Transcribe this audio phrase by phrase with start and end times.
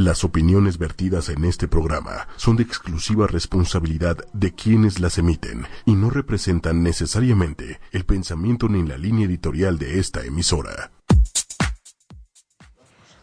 [0.00, 5.92] Las opiniones vertidas en este programa son de exclusiva responsabilidad de quienes las emiten y
[5.92, 10.90] no representan necesariamente el pensamiento ni la línea editorial de esta emisora.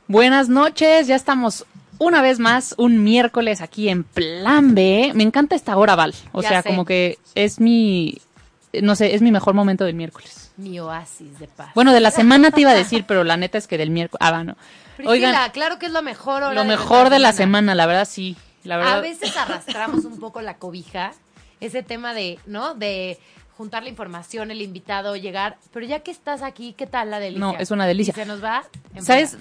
[0.07, 1.65] Buenas noches, ya estamos
[1.97, 5.13] una vez más un miércoles aquí en Plan B.
[5.15, 6.13] Me encanta esta hora, Val.
[6.31, 6.69] O Ya sea, sé.
[6.69, 8.19] como que es mi,
[8.73, 10.51] no sé, es mi mejor momento del miércoles.
[10.57, 11.69] Mi oasis de paz.
[11.75, 14.19] Bueno, de la semana te iba a decir, pero la neta es que del miércoles.
[14.21, 14.55] Ah, bueno.
[14.97, 17.85] Priscila, Oigan, claro que es lo mejor hora lo de mejor de la semana, la
[17.85, 18.35] verdad sí.
[18.63, 18.97] La verdad.
[18.97, 21.13] A veces arrastramos un poco la cobija,
[21.61, 22.73] ese tema de, ¿no?
[22.73, 23.17] De
[23.55, 25.57] juntar la información, el invitado, llegar.
[25.71, 27.39] Pero ya que estás aquí, ¿qué tal la delicia?
[27.39, 28.11] No, es una delicia.
[28.11, 28.63] Y se nos va.
[28.99, 29.37] ¿Sabes?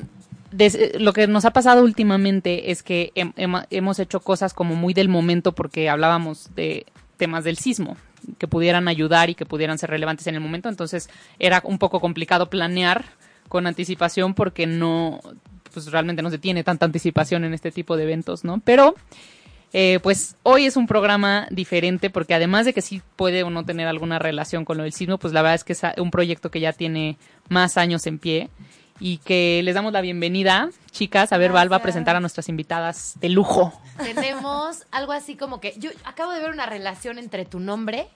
[0.52, 4.74] Des- lo que nos ha pasado últimamente es que hem- hem- hemos hecho cosas como
[4.76, 7.96] muy del momento porque hablábamos de temas del sismo
[8.38, 10.68] que pudieran ayudar y que pudieran ser relevantes en el momento.
[10.68, 11.08] Entonces
[11.38, 13.04] era un poco complicado planear
[13.48, 15.20] con anticipación porque no,
[15.72, 18.60] pues realmente no se tiene tanta anticipación en este tipo de eventos, ¿no?
[18.64, 18.94] Pero
[19.72, 23.64] eh, pues hoy es un programa diferente porque además de que sí puede o no
[23.64, 26.50] tener alguna relación con lo del sismo, pues la verdad es que es un proyecto
[26.50, 27.18] que ya tiene
[27.48, 28.48] más años en pie
[28.98, 31.32] y que les damos la bienvenida, chicas.
[31.32, 33.72] A ver, Val va a presentar a nuestras invitadas de lujo.
[33.98, 35.74] Tenemos algo así como que.
[35.78, 38.08] Yo acabo de ver una relación entre tu nombre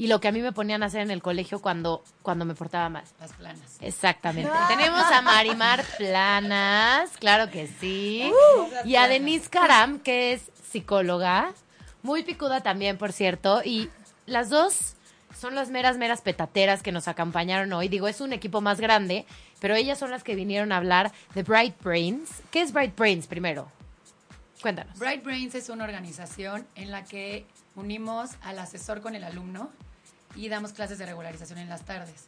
[0.00, 2.54] y lo que a mí me ponían a hacer en el colegio cuando, cuando me
[2.54, 3.04] portaba mal.
[3.20, 3.76] Las planas.
[3.80, 4.50] Exactamente.
[4.68, 8.32] Tenemos a Marimar Planas, claro que sí.
[8.86, 11.52] y a Denise Caram, que es psicóloga,
[12.02, 13.60] muy picuda también, por cierto.
[13.62, 13.90] Y
[14.24, 14.94] las dos
[15.40, 17.88] son las meras, meras petateras que nos acompañaron hoy.
[17.88, 19.24] Digo, es un equipo más grande,
[19.58, 22.28] pero ellas son las que vinieron a hablar de Bright Brains.
[22.50, 23.72] ¿Qué es Bright Brains primero?
[24.60, 24.98] Cuéntanos.
[24.98, 29.70] Bright Brains es una organización en la que unimos al asesor con el alumno
[30.36, 32.26] y damos clases de regularización en las tardes.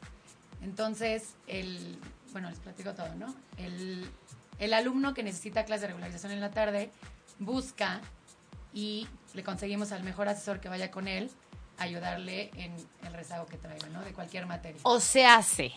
[0.62, 1.98] Entonces, el,
[2.32, 3.34] bueno, les platico todo, ¿no?
[3.58, 4.08] El,
[4.58, 6.90] el alumno que necesita clases de regularización en la tarde
[7.38, 8.00] busca
[8.72, 11.30] y le conseguimos al mejor asesor que vaya con él
[11.82, 12.74] ayudarle en
[13.06, 14.02] el rezago que traiga, ¿no?
[14.02, 14.80] De cualquier materia.
[14.84, 15.72] O se hace.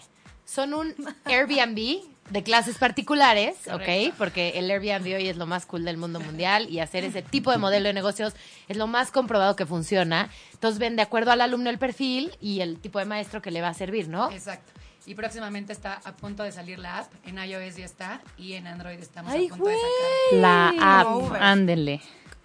[0.45, 0.93] Son un
[1.25, 3.71] Airbnb de clases particulares, ¿ok?
[3.71, 4.15] Correcto.
[4.17, 7.51] Porque el Airbnb hoy es lo más cool del mundo mundial y hacer ese tipo
[7.51, 8.33] de modelo de negocios
[8.67, 10.29] es lo más comprobado que funciona.
[10.53, 13.61] Entonces ven de acuerdo al alumno el perfil y el tipo de maestro que le
[13.61, 14.31] va a servir, ¿no?
[14.31, 14.71] Exacto.
[15.07, 17.13] Y próximamente está a punto de salir la app.
[17.25, 20.39] En iOS ya está y en Android estamos ¡Ay, a punto de sacar.
[20.39, 21.41] La app, Uber.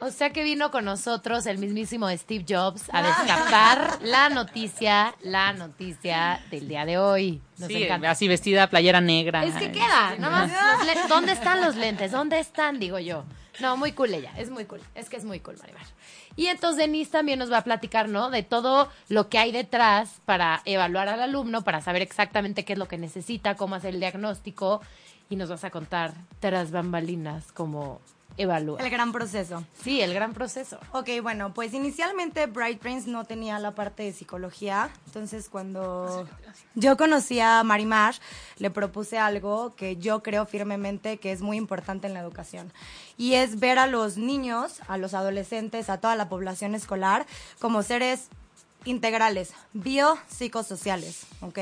[0.02, 5.52] O sea que vino con nosotros el mismísimo Steve Jobs a destapar la noticia, la
[5.52, 7.42] noticia del día de hoy.
[7.58, 8.10] Nos Sí, encanta.
[8.10, 9.44] así vestida, playera negra.
[9.44, 10.78] Es que queda, nada más.
[10.78, 12.12] los le- ¿Dónde están los lentes?
[12.12, 12.78] ¿Dónde están?
[12.78, 13.24] Digo yo.
[13.60, 14.80] No, muy cool ella, es muy cool.
[14.94, 15.82] Es que es muy cool, Maribel.
[16.34, 18.30] Y entonces Denise también nos va a platicar, ¿no?
[18.30, 22.78] De todo lo que hay detrás para evaluar al alumno, para saber exactamente qué es
[22.78, 24.80] lo que necesita, cómo hacer el diagnóstico.
[25.28, 28.00] Y nos vas a contar tras bambalinas cómo
[28.36, 28.80] evalúa.
[28.80, 29.64] El gran proceso.
[29.82, 30.78] Sí, el gran proceso.
[30.92, 34.90] Ok, bueno, pues inicialmente Bright Brains no tenía la parte de psicología.
[35.06, 36.26] Entonces, cuando
[36.74, 38.14] yo conocí a Marimar,
[38.58, 42.72] le propuse algo que yo creo firmemente que es muy importante en la educación.
[43.16, 47.26] Y es ver a los niños, a los adolescentes, a toda la población escolar
[47.58, 48.28] como seres
[48.84, 51.58] integrales, biopsicosociales, ¿ok?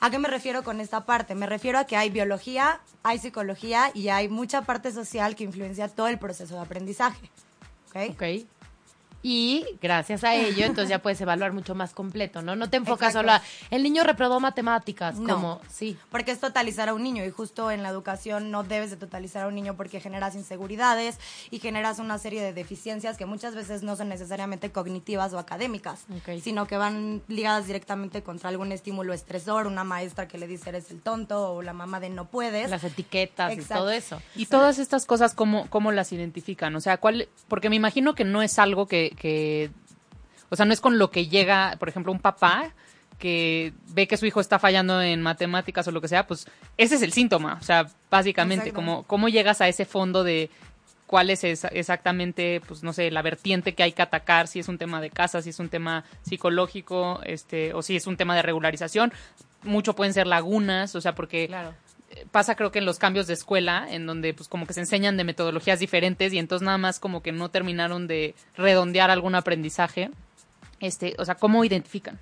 [0.00, 1.34] ¿A qué me refiero con esta parte?
[1.34, 5.88] Me refiero a que hay biología, hay psicología y hay mucha parte social que influencia
[5.88, 7.30] todo el proceso de aprendizaje,
[7.88, 8.14] ¿ok?
[9.22, 12.56] Y gracias a ello, entonces ya puedes evaluar mucho más completo, ¿no?
[12.56, 13.28] No te enfocas Exacto.
[13.28, 15.34] solo a, el niño reprobó matemáticas, No.
[15.34, 15.96] como, sí.
[16.10, 19.44] Porque es totalizar a un niño y justo en la educación no debes de totalizar
[19.44, 21.18] a un niño porque generas inseguridades
[21.50, 26.04] y generas una serie de deficiencias que muchas veces no son necesariamente cognitivas o académicas,
[26.42, 30.90] sino que van ligadas directamente contra algún estímulo estresor, una maestra que le dice eres
[30.90, 32.70] el tonto o la mamá de no puedes.
[32.70, 34.20] Las etiquetas y todo eso.
[34.34, 36.74] Y todas estas cosas, ¿cómo, cómo las identifican?
[36.76, 37.28] O sea, ¿cuál?
[37.48, 39.70] Porque me imagino que no es algo que, que,
[40.48, 42.72] o sea, no es con lo que llega, por ejemplo, un papá
[43.18, 46.46] que ve que su hijo está fallando en matemáticas o lo que sea, pues
[46.78, 47.58] ese es el síntoma.
[47.60, 50.48] O sea, básicamente, como, ¿cómo llegas a ese fondo de
[51.06, 54.68] cuál es esa- exactamente, pues no sé, la vertiente que hay que atacar, si es
[54.68, 58.34] un tema de casa, si es un tema psicológico, este, o si es un tema
[58.36, 59.12] de regularización?
[59.64, 61.74] Mucho pueden ser lagunas, o sea, porque Claro.
[62.30, 65.16] Pasa creo que en los cambios de escuela, en donde pues como que se enseñan
[65.16, 70.10] de metodologías diferentes y entonces nada más como que no terminaron de redondear algún aprendizaje.
[70.80, 72.18] Este, o sea, ¿cómo identifican?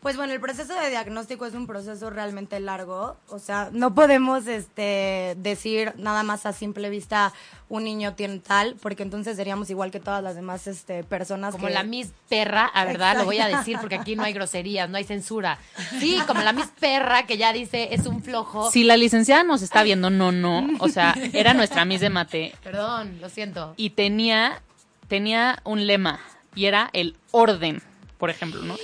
[0.00, 3.18] Pues bueno, el proceso de diagnóstico es un proceso realmente largo.
[3.28, 7.34] O sea, no podemos este, decir nada más a simple vista
[7.68, 11.52] un niño tiene tal, porque entonces seríamos igual que todas las demás este, personas.
[11.52, 14.32] Como que- la Miss Perra, a verdad, lo voy a decir porque aquí no hay
[14.32, 15.58] groserías, no hay censura.
[15.98, 18.70] Sí, como la Miss Perra que ya dice es un flojo.
[18.70, 20.66] Si la licenciada nos está viendo, no, no.
[20.78, 23.74] O sea, era nuestra Miss de mate Perdón, lo siento.
[23.76, 24.62] y tenía,
[25.08, 26.20] tenía un lema
[26.54, 27.82] y era el orden,
[28.16, 28.76] por ejemplo, ¿no?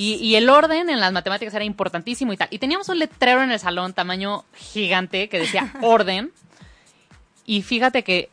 [0.00, 2.46] Y, y el orden en las matemáticas era importantísimo y tal.
[2.52, 6.30] Y teníamos un letrero en el salón, tamaño gigante, que decía orden.
[7.44, 8.28] Y fíjate que,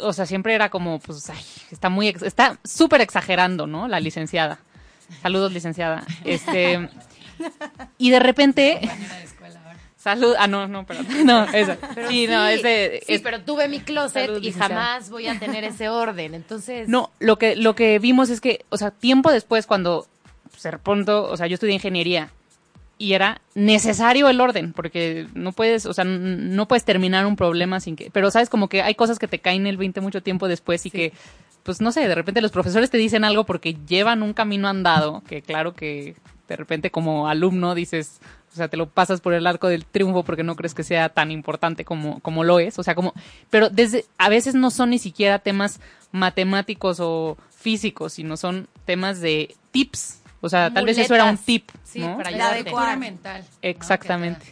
[0.00, 3.88] o sea, siempre era como, pues, ay, está muy, ex- está súper exagerando, ¿no?
[3.88, 4.60] La licenciada.
[5.20, 6.02] Saludos, licenciada.
[6.24, 6.88] Este,
[7.98, 8.80] y de repente,
[9.96, 11.76] salud, ah, no, no, perdón, no, eso.
[11.94, 14.74] Pero sí, no, ese, sí, es- pero tuve mi closet Salud, y licenciada.
[14.74, 16.34] jamás voy a tener ese orden.
[16.34, 20.06] Entonces, No, lo que, lo que vimos es que, o sea, tiempo después, cuando
[20.62, 22.30] se pronto, o sea, yo estudié ingeniería
[22.98, 27.80] y era necesario el orden, porque no puedes, o sea, no puedes terminar un problema
[27.80, 30.46] sin que, pero sabes, como que hay cosas que te caen el 20 mucho tiempo
[30.46, 31.12] después y que,
[31.64, 35.22] pues no sé, de repente los profesores te dicen algo porque llevan un camino andado,
[35.26, 36.14] que claro que
[36.48, 38.20] de repente como alumno dices,
[38.52, 41.08] o sea, te lo pasas por el arco del triunfo porque no crees que sea
[41.08, 42.78] tan importante como, como lo es.
[42.78, 43.14] O sea, como,
[43.48, 45.80] pero desde, a veces no son ni siquiera temas
[46.12, 50.21] matemáticos o físicos, sino son temas de tips.
[50.42, 52.16] O sea, tal vez eso era un tip, Sí, ¿no?
[52.18, 52.96] para La adecuada.
[52.96, 53.42] Mental.
[53.42, 53.58] ¿no?
[53.62, 54.44] Exactamente.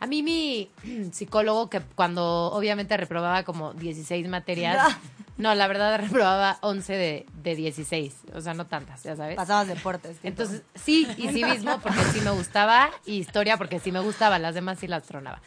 [0.00, 0.70] A mí mi
[1.12, 4.96] psicólogo, que cuando obviamente reprobaba como 16 materias,
[5.36, 9.34] no, la verdad reprobaba 11 de, de 16, o sea, no tantas, ya sabes.
[9.34, 10.16] Pasabas deportes.
[10.16, 10.28] tipo.
[10.28, 14.54] Entonces, sí, y civismo porque sí me gustaba, y historia porque sí me gustaba, las
[14.54, 15.40] demás sí las tronaba.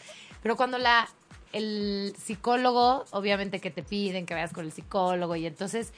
[0.43, 1.07] Pero cuando la
[1.53, 5.93] el psicólogo, obviamente que te piden que vayas con el psicólogo, y entonces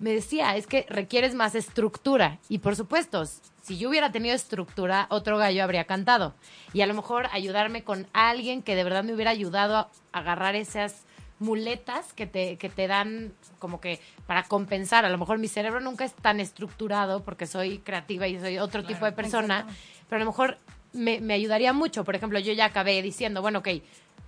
[0.00, 2.38] me decía, es que requieres más estructura.
[2.48, 3.24] Y por supuesto,
[3.62, 6.34] si yo hubiera tenido estructura, otro gallo habría cantado.
[6.72, 10.56] Y a lo mejor ayudarme con alguien que de verdad me hubiera ayudado a agarrar
[10.56, 11.04] esas
[11.38, 15.04] muletas que te, que te dan como que para compensar.
[15.04, 18.84] A lo mejor mi cerebro nunca es tan estructurado porque soy creativa y soy otro
[18.84, 19.66] tipo de persona,
[20.08, 20.58] pero a lo mejor
[20.92, 22.04] me, me ayudaría mucho.
[22.04, 23.68] Por ejemplo, yo ya acabé diciendo, bueno, ok,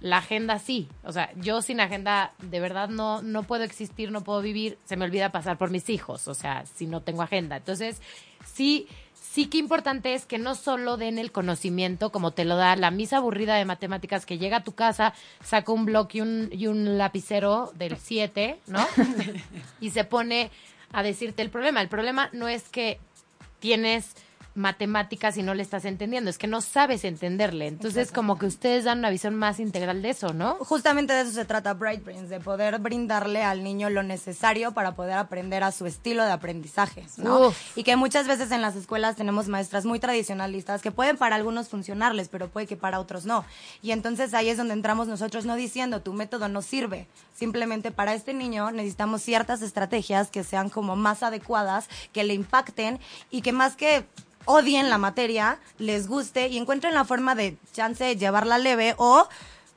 [0.00, 0.88] la agenda sí.
[1.04, 4.78] O sea, yo sin agenda de verdad no, no puedo existir, no puedo vivir.
[4.84, 7.56] Se me olvida pasar por mis hijos, o sea, si no tengo agenda.
[7.56, 8.00] Entonces,
[8.44, 12.76] sí, sí que importante es que no solo den el conocimiento como te lo da
[12.76, 16.48] la misa aburrida de matemáticas que llega a tu casa, saca un bloc y un,
[16.52, 18.86] y un lapicero del 7, ¿no?
[19.80, 20.50] y se pone
[20.92, 21.80] a decirte el problema.
[21.80, 23.00] El problema no es que
[23.60, 24.14] tienes
[24.56, 27.66] matemáticas y no le estás entendiendo, es que no sabes entenderle.
[27.66, 30.56] Entonces, como que ustedes dan una visión más integral de eso, ¿no?
[30.56, 34.94] Justamente de eso se trata Bright Brains, de poder brindarle al niño lo necesario para
[34.94, 37.48] poder aprender a su estilo de aprendizaje, ¿no?
[37.48, 37.76] Uf.
[37.76, 41.68] Y que muchas veces en las escuelas tenemos maestras muy tradicionalistas que pueden para algunos
[41.68, 43.44] funcionarles, pero puede que para otros no.
[43.82, 47.06] Y entonces ahí es donde entramos nosotros no diciendo tu método no sirve.
[47.34, 52.98] Simplemente para este niño necesitamos ciertas estrategias que sean como más adecuadas, que le impacten
[53.30, 54.06] y que más que
[54.46, 59.28] odien la materia, les guste y encuentren la forma de chance de llevarla leve o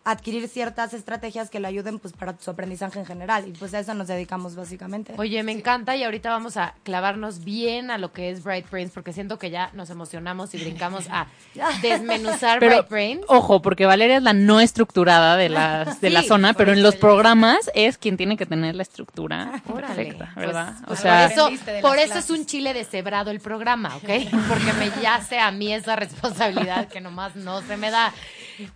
[0.03, 3.79] adquirir ciertas estrategias que le ayuden pues para su aprendizaje en general y pues a
[3.79, 5.13] eso nos dedicamos básicamente.
[5.17, 8.91] Oye, me encanta y ahorita vamos a clavarnos bien a lo que es Bright Brains
[8.91, 11.27] porque siento que ya nos emocionamos y brincamos a
[11.81, 13.25] desmenuzar Pero, Bright Brains.
[13.27, 16.95] ojo, porque Valeria es la no estructurada de la, de la zona, pero en los
[16.95, 19.95] programas es quien tiene que tener la estructura Órale.
[19.95, 20.73] perfecta, ¿verdad?
[20.73, 24.09] Pues, o pues sea, por eso, por eso es un chile deshebrado el programa, ¿ok?
[24.49, 28.13] Porque me yace a mí esa responsabilidad que nomás no se me da.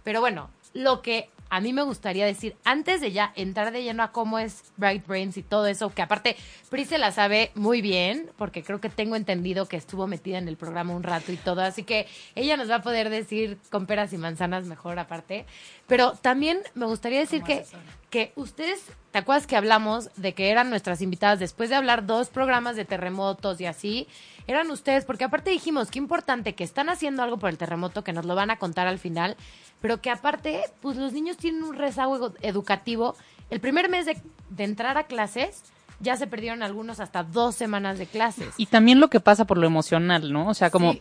[0.04, 4.02] Pero bueno, lo que a mí me gustaría decir, antes de ya entrar de lleno
[4.02, 6.36] a cómo es Bright Brains y todo eso, que aparte
[6.72, 10.48] Pri se la sabe muy bien, porque creo que tengo entendido que estuvo metida en
[10.48, 13.86] el programa un rato y todo, así que ella nos va a poder decir con
[13.86, 15.46] peras y manzanas mejor aparte.
[15.86, 17.66] Pero también me gustaría decir que
[18.14, 18.80] que ustedes,
[19.12, 22.86] ¿te acuerdas que hablamos de que eran nuestras invitadas después de hablar dos programas de
[22.86, 24.08] terremotos y así?
[24.48, 28.14] Eran ustedes, porque aparte dijimos que importante que están haciendo algo por el terremoto, que
[28.14, 29.38] nos lo van a contar al final,
[29.82, 33.16] pero que aparte, pues los niños tienen un rezago educativo.
[33.50, 34.18] El primer mes de,
[34.50, 35.64] de entrar a clases,
[36.00, 38.54] ya se perdieron algunos hasta dos semanas de clases.
[38.58, 40.50] y también lo que pasa por lo emocional, ¿no?
[40.50, 41.00] O sea, como Sí.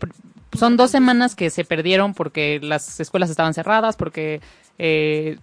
[0.58, 4.40] son dos semanas que se perdieron porque las escuelas estaban cerradas, porque
[4.78, 5.38] eh,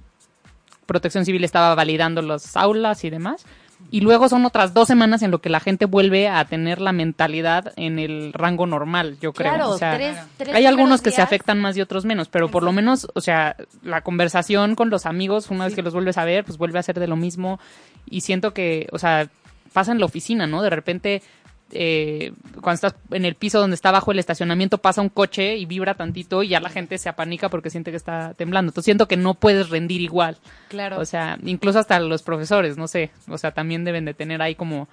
[0.86, 3.46] Protección Civil estaba validando las aulas y demás.
[3.92, 6.92] Y luego son otras dos semanas en lo que la gente vuelve a tener la
[6.92, 9.54] mentalidad en el rango normal, yo creo.
[9.54, 12.50] Claro, O sea, tres, tres hay algunos que se afectan más y otros menos, pero
[12.50, 16.18] por lo menos, o sea, la conversación con los amigos, una vez que los vuelves
[16.20, 17.60] a ver, pues vuelve a ser de lo mismo.
[18.08, 19.28] Y siento que, o sea,
[19.74, 20.62] pasa en la oficina, ¿no?
[20.62, 21.24] De repente
[21.72, 25.66] eh, cuando estás en el piso donde está abajo el estacionamiento pasa un coche y
[25.66, 28.70] vibra tantito y ya la gente se apanica porque siente que está temblando.
[28.70, 30.38] Entonces siento que no puedes rendir igual.
[30.70, 31.00] Claro.
[31.00, 34.56] O sea, incluso hasta los profesores, no sé, o sea, también deben de tener ahí
[34.56, 34.88] como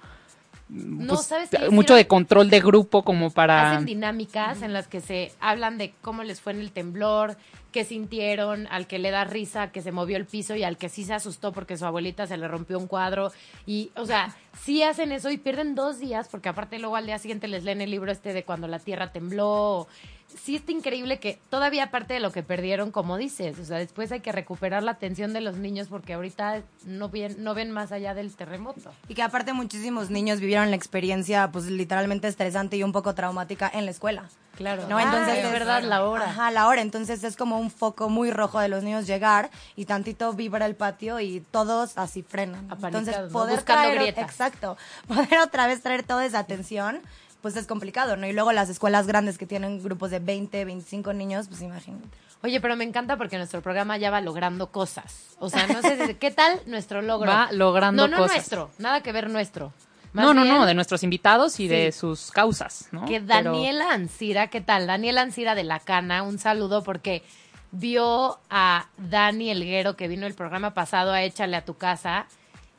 [0.69, 4.99] no, pues, ¿sabes mucho de control de grupo como para Hacen dinámicas en las que
[4.99, 7.37] se hablan de cómo les fue en el temblor,
[7.71, 10.89] qué sintieron, al que le da risa, que se movió el piso y al que
[10.89, 13.31] sí se asustó porque su abuelita se le rompió un cuadro.
[13.65, 17.17] Y, o sea, sí hacen eso y pierden dos días porque aparte luego al día
[17.17, 19.87] siguiente les leen el libro este de cuando la tierra tembló.
[20.27, 24.11] Sí está increíble que todavía aparte de lo que perdieron, como dices, o sea, después
[24.11, 27.91] hay que recuperar la atención de los niños porque ahorita no ven, no ven más
[27.91, 28.91] allá del terremoto.
[29.07, 33.71] Y que aparte muchísimos niños vivieron la experiencia pues literalmente estresante y un poco traumática
[33.73, 34.29] en la escuela.
[34.57, 34.87] Claro.
[34.89, 34.99] ¿no?
[34.99, 36.25] Entonces es verdad, la hora.
[36.31, 36.81] Ajá, la hora.
[36.81, 40.75] Entonces es como un foco muy rojo de los niños llegar y tantito vibra el
[40.75, 42.65] patio y todos así frenan.
[42.71, 44.21] Apanicados, Entonces poder traer, grieta.
[44.21, 44.75] exacto,
[45.07, 47.01] poder otra vez traer toda esa atención,
[47.47, 48.27] pues es complicado, ¿no?
[48.27, 52.07] Y luego las escuelas grandes que tienen grupos de 20, 25 niños, pues imagínate.
[52.43, 55.35] Oye, pero me encanta porque nuestro programa ya va logrando cosas.
[55.39, 57.31] O sea, no sé, si- ¿qué tal nuestro logro?
[57.31, 58.35] Va logrando No, no cosas.
[58.37, 59.71] nuestro, nada que ver nuestro.
[60.13, 63.05] Más no, no, bien no, de nuestros invitados y de sus causas, ¿no?
[63.05, 64.87] Que Pero- Daniela Ancira, ¿qué tal?
[64.87, 67.23] Daniela Ancira de La Cana, un saludo porque
[67.71, 72.25] vio a Dani Elguero que vino el programa pasado a Échale a tu casa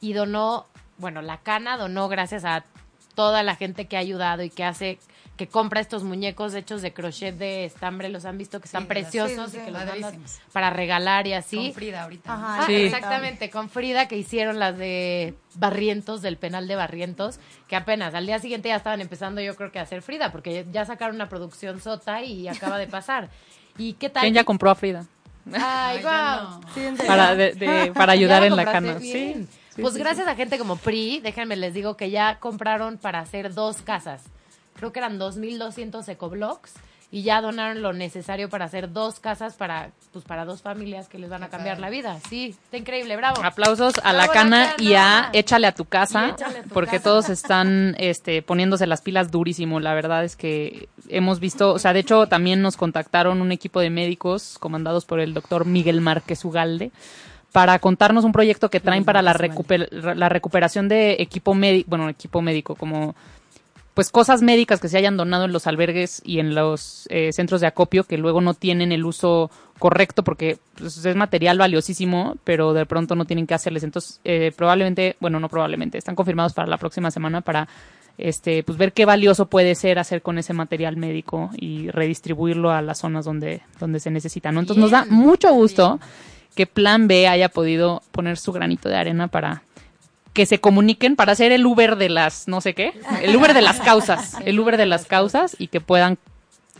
[0.01, 0.67] y donó,
[0.99, 2.65] bueno, La Cana donó gracias a
[3.19, 5.01] toda la gente que ha ayudado y que hace
[5.37, 9.51] que compra estos muñecos hechos de crochet de estambre, los han visto que están preciosos
[9.51, 9.67] sí, sí, y sí.
[9.67, 10.23] que los mandan
[10.53, 11.57] para regalar y así.
[11.57, 12.33] Con Frida ahorita.
[12.33, 12.59] Ajá.
[12.61, 12.75] Ah, Sí.
[12.75, 18.27] exactamente, con Frida que hicieron las de Barrientos, del penal de Barrientos, que apenas al
[18.27, 21.29] día siguiente ya estaban empezando yo creo que a hacer Frida, porque ya sacaron una
[21.29, 23.31] producción sota y acaba de pasar.
[23.77, 24.23] ¿Y qué tal?
[24.23, 25.07] ¿Quién ya compró a Frida?
[25.53, 26.61] Ay, no.
[26.75, 26.97] Serio.
[27.07, 28.95] Para, de- de- para ayudar en la cana.
[28.95, 29.49] bien.
[29.49, 29.59] Sí.
[29.79, 33.21] Sí, pues sí, gracias a gente como PRI, déjenme les digo que ya compraron para
[33.21, 34.23] hacer dos casas.
[34.75, 36.75] Creo que eran 2.200 ecoblocks
[37.11, 41.19] y ya donaron lo necesario para hacer dos casas para pues para dos familias que
[41.19, 42.19] les van a cambiar la vida.
[42.29, 43.43] Sí, está increíble, bravo.
[43.43, 45.31] Aplausos a la cana La y a.
[45.33, 47.05] Échale a tu casa, a tu porque casa.
[47.05, 49.81] todos están este, poniéndose las pilas durísimo.
[49.81, 53.81] La verdad es que hemos visto, o sea, de hecho también nos contactaron un equipo
[53.81, 56.91] de médicos comandados por el doctor Miguel Márquez Ugalde
[57.53, 62.09] para contarnos un proyecto que traen para la, recuper- la recuperación de equipo médico, bueno,
[62.09, 63.15] equipo médico, como
[63.95, 67.61] pues cosas médicas que se hayan donado en los albergues y en los eh, centros
[67.61, 69.51] de acopio que luego no tienen el uso
[69.81, 73.83] correcto porque pues, es material valiosísimo, pero de pronto no tienen que hacerles.
[73.83, 77.67] Entonces, eh, probablemente, bueno, no probablemente, están confirmados para la próxima semana para
[78.19, 82.83] este, pues ver qué valioso puede ser hacer con ese material médico y redistribuirlo a
[82.83, 84.53] las zonas donde, donde se necesita.
[84.53, 84.61] ¿no?
[84.61, 85.99] Entonces nos da mucho gusto
[86.59, 89.63] que Plan B haya podido poner su granito de arena para
[90.33, 93.63] que se comuniquen para hacer el Uber de las no sé qué, el Uber de
[93.63, 96.19] las causas, el Uber de las causas y que puedan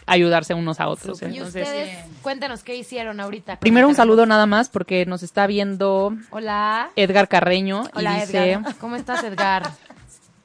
[0.05, 1.23] ayudarse unos a otros.
[1.23, 2.05] y Entonces, ustedes, Bien.
[2.23, 3.61] cuéntenos qué hicieron ahorita.
[3.61, 6.91] primero un saludo nada más porque nos está viendo Hola.
[6.97, 8.75] Edgar Carreño Hola, y dice Edgar.
[8.81, 9.63] ¿Cómo estás, Edgar?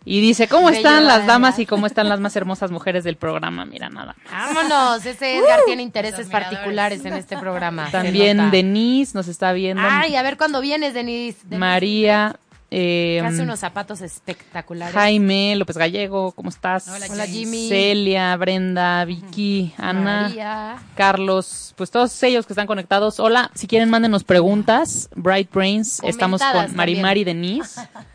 [0.06, 3.66] Y dice, ¿cómo están las damas y cómo están las más hermosas mujeres del programa?
[3.66, 4.16] Mira nada.
[4.26, 4.54] más.
[4.54, 7.88] Vámonos, ese Edgar tiene intereses particulares en este programa.
[7.92, 8.52] También.
[8.52, 9.84] Denise nos está viendo.
[9.86, 11.40] Ay, a ver cuándo vienes, Denise.
[11.44, 12.36] Denise, María
[12.76, 14.96] eh, hace unos zapatos espectaculares.
[14.96, 16.88] Jaime López Gallego, ¿cómo estás?
[16.88, 17.70] Hola, Jimmy.
[17.70, 20.78] Celia, Brenda, Vicky, Ana, María.
[20.96, 23.20] Carlos, pues todos ellos que están conectados.
[23.20, 25.08] Hola, si quieren mándenos preguntas.
[25.16, 27.60] Bright Brains, estamos con Marimar y también.
[27.60, 27.82] Denise.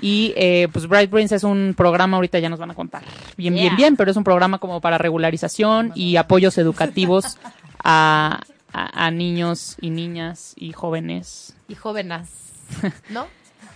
[0.00, 3.02] Y eh, pues Bright Brains es un programa, ahorita ya nos van a contar
[3.36, 3.62] bien, Yeah.
[3.64, 7.36] bien, bien, pero es un programa como para regularización y apoyos educativos
[7.84, 8.40] a,
[8.72, 11.54] a- a niños y niñas y jóvenes.
[11.68, 12.28] Y jóvenes.
[13.10, 13.26] ¿No?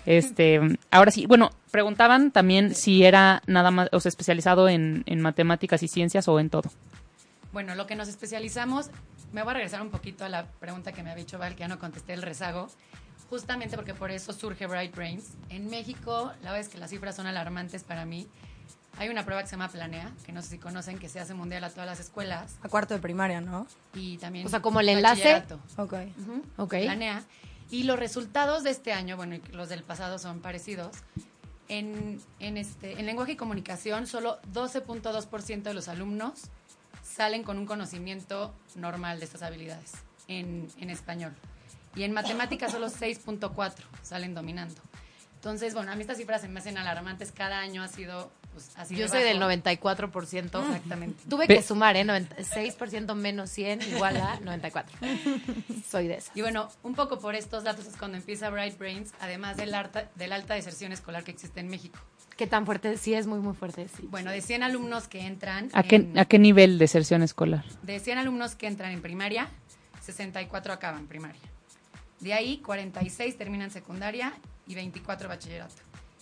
[0.07, 5.21] Este, ahora sí, bueno, preguntaban también si era nada más, o sea, especializado en, en
[5.21, 6.71] matemáticas y ciencias o en todo.
[7.53, 8.91] Bueno, lo que nos especializamos,
[9.33, 11.61] me voy a regresar un poquito a la pregunta que me había hecho Val, que
[11.61, 12.69] ya no contesté el rezago,
[13.35, 15.31] justamente porque por eso surge Bright Brains.
[15.49, 18.29] En México, la verdad es que las cifras son alarmantes para mí.
[18.97, 21.35] Hay una prueba que se llama Planea, que no sé si conocen, que se hace
[21.35, 23.67] mundial a todas las escuelas A cuarto de primaria, ¿no?
[23.93, 25.43] y también O sea, como el enlace.
[25.77, 25.95] Ok.
[26.59, 26.75] Ok.
[26.83, 27.25] Planea.
[27.73, 30.93] Y los resultados de este año, bueno, y los del pasado son parecidos.
[31.69, 36.35] En, en, este, en lenguaje y comunicación, solo 12.2% de los alumnos
[37.03, 39.95] salen con un conocimiento normal de estas habilidades
[40.29, 41.33] en, en español.
[41.97, 43.73] Y en matemáticas solo 6.4
[44.03, 44.81] salen dominando.
[45.37, 47.31] Entonces, bueno, a mí estas cifras se me hacen alarmantes.
[47.31, 49.51] Cada año ha sido pues así Yo de soy del bajo.
[49.53, 50.45] 94%.
[50.45, 51.23] Exactamente.
[51.29, 52.05] Tuve que sumar, ¿eh?
[52.05, 54.97] 96% menos 100 igual a 94.
[55.91, 56.35] Soy de esas.
[56.37, 60.09] Y bueno, un poco por estos datos es cuando empieza Bright Brains, además del alta,
[60.15, 61.99] de la alta deserción escolar que existe en México.
[62.37, 62.97] ¿Qué tan fuerte?
[62.97, 63.89] Sí, es muy, muy fuerte.
[63.89, 64.07] Sí.
[64.11, 67.65] Bueno, de 100 alumnos que entran, ¿A qué, en- ¿A qué nivel de deserción escolar?
[67.83, 69.49] de 100 alumnos que entran en primaria,
[70.01, 71.41] 64 acaban primaria.
[72.25, 74.33] De ahí, 46 terminan secundaria
[74.67, 75.75] y 24 bachillerato.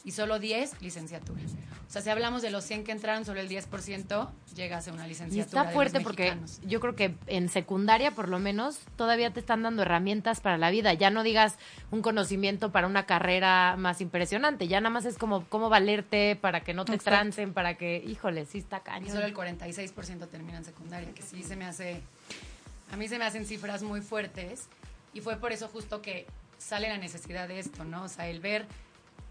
[0.04, 1.40] Y solo 10 licenciatura.
[1.88, 4.94] O sea, si hablamos de los 100 que entraron, solo el 10% llega a ser
[4.94, 5.60] una Y licenciatura.
[5.60, 6.34] está de fuerte los porque
[6.66, 10.70] yo creo que en secundaria, por lo menos, todavía te están dando herramientas para la
[10.70, 10.92] vida.
[10.92, 11.54] Ya no digas
[11.92, 14.66] un conocimiento para una carrera más impresionante.
[14.66, 17.10] Ya nada más es como cómo valerte para que no te Exacto.
[17.10, 19.10] trancen, para que, híjole, sí está Y cañón.
[19.12, 22.00] solo el 46% termina en secundaria, que sí se me hace,
[22.90, 24.66] a mí se me hacen cifras muy fuertes
[25.12, 26.26] y fue por eso justo que
[26.58, 28.04] sale la necesidad de esto, ¿no?
[28.04, 28.66] O sea, el ver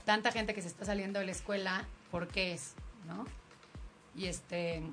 [0.05, 2.73] tanta gente que se está saliendo de la escuela, ¿por qué es?
[3.07, 3.25] ¿No?
[4.15, 4.83] Y este,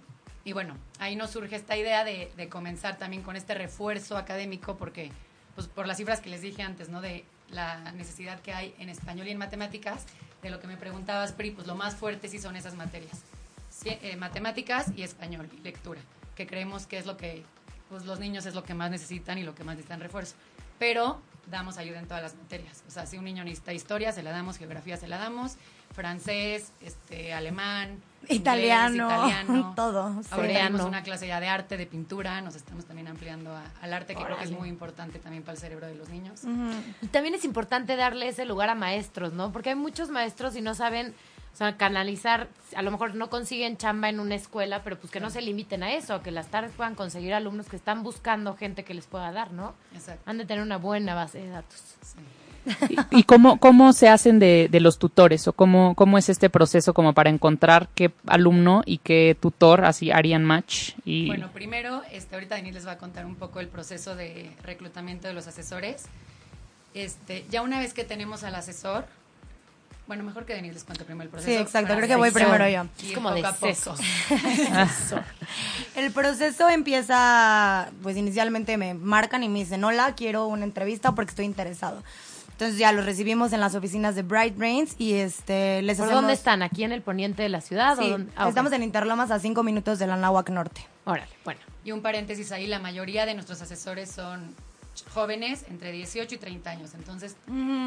[0.45, 5.11] y bueno, ahí nos surge esta idea de, comenzar también con este refuerzo académico, porque,
[5.55, 7.01] pues por las cifras que les dije antes, ¿no?
[7.01, 10.07] De la necesidad que hay en español y en matemáticas,
[10.43, 13.23] de lo que me preguntabas, Pri, pues lo más fuerte sí son esas materias.
[13.85, 16.01] Eh, matemáticas y español y lectura,
[16.35, 17.45] que creemos que es lo que
[17.89, 20.35] pues, los niños es lo que más necesitan y lo que más necesitan refuerzo.
[20.79, 22.83] Pero damos ayuda en todas las materias.
[22.87, 25.57] O sea, si un niño necesita historia, se la damos, geografía se la damos,
[25.95, 29.73] francés, este, alemán, inglés, Italiano, italiano.
[29.77, 30.23] todo.
[30.23, 30.29] sí.
[30.31, 30.87] Ahora tenemos Coreano.
[30.87, 34.23] una clase ya de arte, de pintura, nos estamos también ampliando a- al arte, que
[34.23, 36.43] creo que es muy importante también para el cerebro de los niños.
[37.01, 39.51] Y también es importante darle ese lugar a maestros, ¿no?
[39.51, 41.15] Porque hay muchos maestros y no saben,
[41.53, 45.21] o sea, canalizar, a lo mejor no consiguen chamba en una escuela, pero pues que
[45.21, 48.55] no se limiten a eso, a que las tardes puedan conseguir alumnos que están buscando
[48.57, 49.75] gente que les pueda dar, ¿no?
[49.95, 50.23] Exacto.
[50.27, 51.83] Han de tener una buena base de datos.
[52.03, 52.19] sí.
[52.89, 55.49] ¿Y, y cómo, cómo se hacen de, de los tutores?
[55.49, 60.11] ¿O cómo, cómo es este proceso como para encontrar qué alumno y qué tutor así
[60.11, 60.93] harían match?
[61.05, 64.51] Y, Bueno, primero, este, ahorita Denis les va a contar un poco el proceso de
[64.63, 66.05] reclutamiento de los asesores.
[66.95, 69.07] Este, ya una vez que tenemos al asesor,
[70.09, 71.51] bueno, mejor que Denis les cuente primero el proceso.
[71.51, 72.87] Sí, exacto, creo que voy primero yo.
[73.07, 74.01] Es como de sesos.
[75.95, 81.31] El proceso empieza, pues inicialmente me marcan y me dicen, hola, quiero una entrevista porque
[81.31, 82.03] estoy interesado.
[82.53, 86.23] Entonces ya los recibimos en las oficinas de Bright Brains y este les ¿Por hacemos...
[86.23, 86.63] dónde están?
[86.63, 87.99] ¿Aquí en el poniente de la ciudad?
[87.99, 88.33] Sí, o dónde?
[88.35, 90.87] Ah, estamos en Interlomas a cinco minutos del Anáhuac Norte.
[91.05, 91.61] Órale, bueno.
[91.85, 94.57] Y un paréntesis ahí, la mayoría de nuestros asesores son
[95.13, 96.95] jóvenes entre 18 y 30 años.
[96.95, 97.37] Entonces,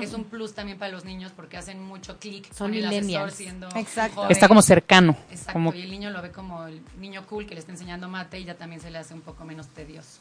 [0.02, 3.02] es un plus también para los niños porque hacen mucho clic Son con el asesor
[3.04, 3.34] millennials.
[3.34, 4.16] siendo Exacto.
[4.18, 4.32] joven.
[4.32, 5.16] está como cercano.
[5.30, 8.08] Exacto, como- y el niño lo ve como el niño cool que le está enseñando
[8.10, 10.20] mate y ya también se le hace un poco menos tedioso.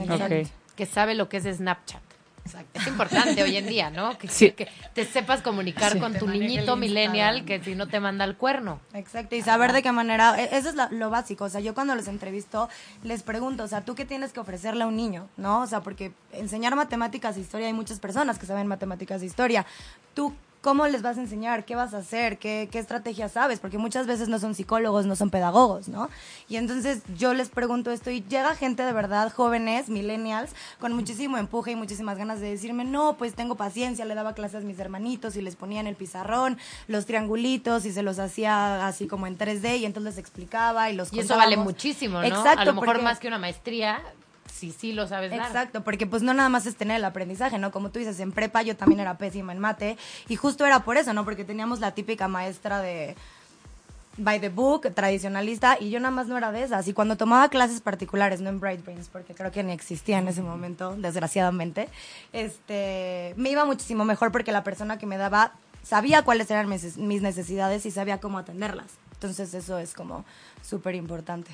[0.00, 0.24] Exacto.
[0.34, 0.48] Ok.
[0.76, 2.02] Que sabe lo que es Snapchat.
[2.44, 2.78] Exacto.
[2.80, 4.16] Es importante hoy en día, ¿no?
[4.18, 4.52] Que, Sí.
[4.52, 5.98] que te sepas comunicar Sí.
[5.98, 8.80] con tu niñito millennial que si no te manda el cuerno.
[8.92, 11.94] Exacto, y saber de qué manera, e- eso es lo básico, o sea, yo cuando
[11.94, 12.68] los entrevisto
[13.02, 15.28] les pregunto, o sea, ¿tú qué tienes que ofrecerle a un niño?
[15.38, 15.62] ¿No?
[15.62, 19.64] O sea, porque enseñar matemáticas e historia, hay muchas personas que saben matemáticas e historia.
[20.12, 21.66] ¿Tú cómo les vas a enseñar?
[21.66, 22.38] ¿Qué vas a hacer?
[22.38, 23.60] ¿Qué, qué estrategia sabes?
[23.60, 26.08] Porque muchas veces no son psicólogos, no son pedagogos, ¿no?
[26.48, 31.36] Y entonces yo les pregunto esto y llega gente de verdad, jóvenes, millennials, con muchísimo
[31.36, 34.78] empuje y muchísimas ganas de decirme, no, pues tengo paciencia, le daba clases a mis
[34.78, 36.56] hermanitos y les ponía en el pizarrón
[36.88, 40.94] los triangulitos y se los hacía así como en 3D y entonces les explicaba y
[40.96, 42.24] los Y eso vale muchísimo, ¿no?
[42.26, 44.00] Exacto, a lo mejor porque- más que una maestría,
[44.54, 45.32] si sí lo sabes.
[45.32, 47.72] Exacto, porque pues no nada más es tener el aprendizaje, ¿no?
[47.72, 49.96] Como tú dices, en prepa yo también era pésima en mate
[50.28, 51.24] y justo era por eso, ¿no?
[51.24, 53.16] Porque teníamos la típica maestra de
[54.16, 56.86] by the book, tradicionalista, y yo nada más no era de esas.
[56.86, 60.28] Y cuando tomaba clases particulares, no en Bright Brains, porque creo que ni existía en
[60.28, 61.88] ese momento, desgraciadamente,
[62.32, 66.96] este, me iba muchísimo mejor porque la persona que me daba sabía cuáles eran mis,
[66.96, 68.92] mis necesidades y sabía cómo atenderlas.
[69.14, 70.24] Entonces eso es como
[70.62, 71.50] súper importante.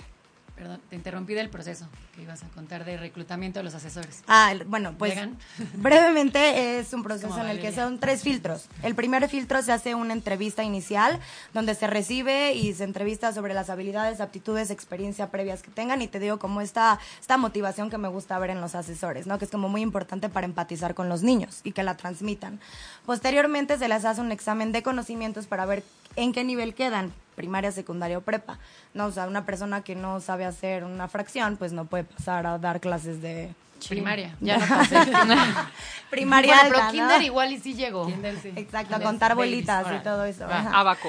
[0.61, 4.23] Perdón, te interrumpí del proceso que ibas a contar de reclutamiento de los asesores.
[4.29, 5.39] Ah, bueno, pues ¿Llegan?
[5.77, 8.67] brevemente es un proceso en el que son tres filtros.
[8.83, 11.19] El primer filtro se hace una entrevista inicial
[11.55, 16.09] donde se recibe y se entrevista sobre las habilidades, aptitudes, experiencia previas que tengan y
[16.09, 19.39] te digo como esta, esta motivación que me gusta ver en los asesores, ¿no?
[19.39, 22.61] Que es como muy importante para empatizar con los niños y que la transmitan.
[23.07, 25.83] Posteriormente se les hace un examen de conocimientos para ver
[26.17, 28.59] en qué nivel quedan primaria, secundaria o prepa.
[28.93, 32.47] No, o sea, una persona que no sabe hacer una fracción, pues no puede pasar
[32.47, 33.55] a dar clases de
[33.89, 34.37] Primaria.
[34.41, 34.97] Ya no pasé.
[36.11, 36.93] primaria Bueno, pero alta, ¿no?
[36.93, 38.07] kinder igual y sí llegó.
[38.07, 38.53] Kinder, sí.
[38.57, 40.45] Exacto, a contar babies, bolitas y todo eso.
[40.49, 40.59] Va.
[40.73, 41.09] Abaco.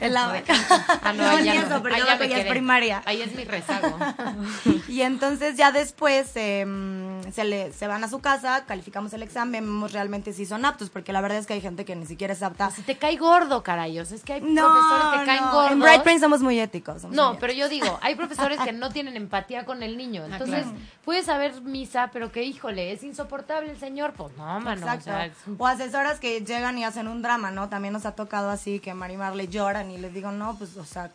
[0.00, 0.44] El abaco.
[1.02, 1.80] Ah, no, No, ahí ni ya eso, no.
[1.82, 3.02] porque Ahí abaco me ya es primaria.
[3.04, 3.96] Ahí es mi rezago.
[4.88, 9.22] Y entonces ya después eh, mm, se, le, se van a su casa, calificamos el
[9.22, 12.06] examen, vemos realmente si son aptos, porque la verdad es que hay gente que ni
[12.06, 12.70] siquiera es apta.
[12.70, 14.12] Si te cae gordo, carayos.
[14.12, 15.52] Es que hay No, profesores que caen no.
[15.52, 15.72] gordos.
[15.72, 17.02] En Bright Brain somos muy éticos.
[17.02, 20.22] somos No, muy pero yo digo, hay profesores que no tienen empatía con el niño.
[20.24, 20.78] Ah, Entonces, claro.
[21.04, 24.12] puedes saber misa, pero que, híjole, es insoportable el señor.
[24.14, 24.80] Pues no, mano.
[24.80, 25.00] Exacto.
[25.10, 27.68] O sea, es un- O asesoras que llegan y hacen un drama, ¿no?
[27.68, 30.84] También nos ha tocado así que Marimar le lloran y les digo, no, pues, o
[30.84, 31.10] sea,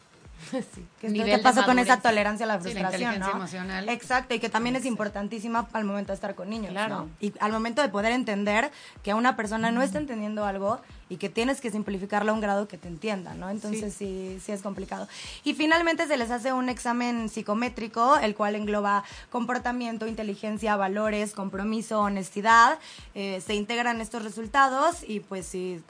[1.02, 3.38] ¿qué, Nivel qué pasó con esa tolerancia a la Sí, la frustración, inteligencia no?
[3.40, 3.90] emocional.
[3.90, 6.96] Exacto, y que también es importantísima al momento de estar con niños, Claro.
[7.00, 7.10] ¿no?
[7.20, 8.72] Y al momento de poder entender
[9.04, 10.80] que una persona no está entendiendo algo
[11.10, 13.50] y que tienes que simplificarlo a un grado que te entienda, ¿no?
[13.50, 14.40] Entonces sí.
[14.44, 15.08] sí, es complicado.
[15.44, 22.00] Y finalmente se les hace un examen psicométrico, el cual engloba comportamiento, inteligencia, valores, compromiso,
[22.00, 22.80] honestidad.
[23.14, 25.84] Eh, se integran estos resultados y pues si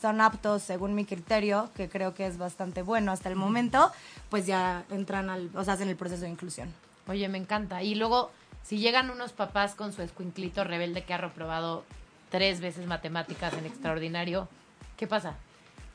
[0.00, 3.90] son aptos según mi criterio, que creo que es bastante bueno hasta el momento,
[4.30, 6.72] pues ya entran al, o sea, hacen el proceso de inclusión.
[7.08, 7.82] Oye, me encanta.
[7.82, 8.30] Y luego,
[8.62, 11.84] si llegan unos papás con su escuinclito rebelde que ha reprobado
[12.30, 14.48] tres veces matemáticas en extraordinario,
[14.96, 15.34] ¿qué pasa?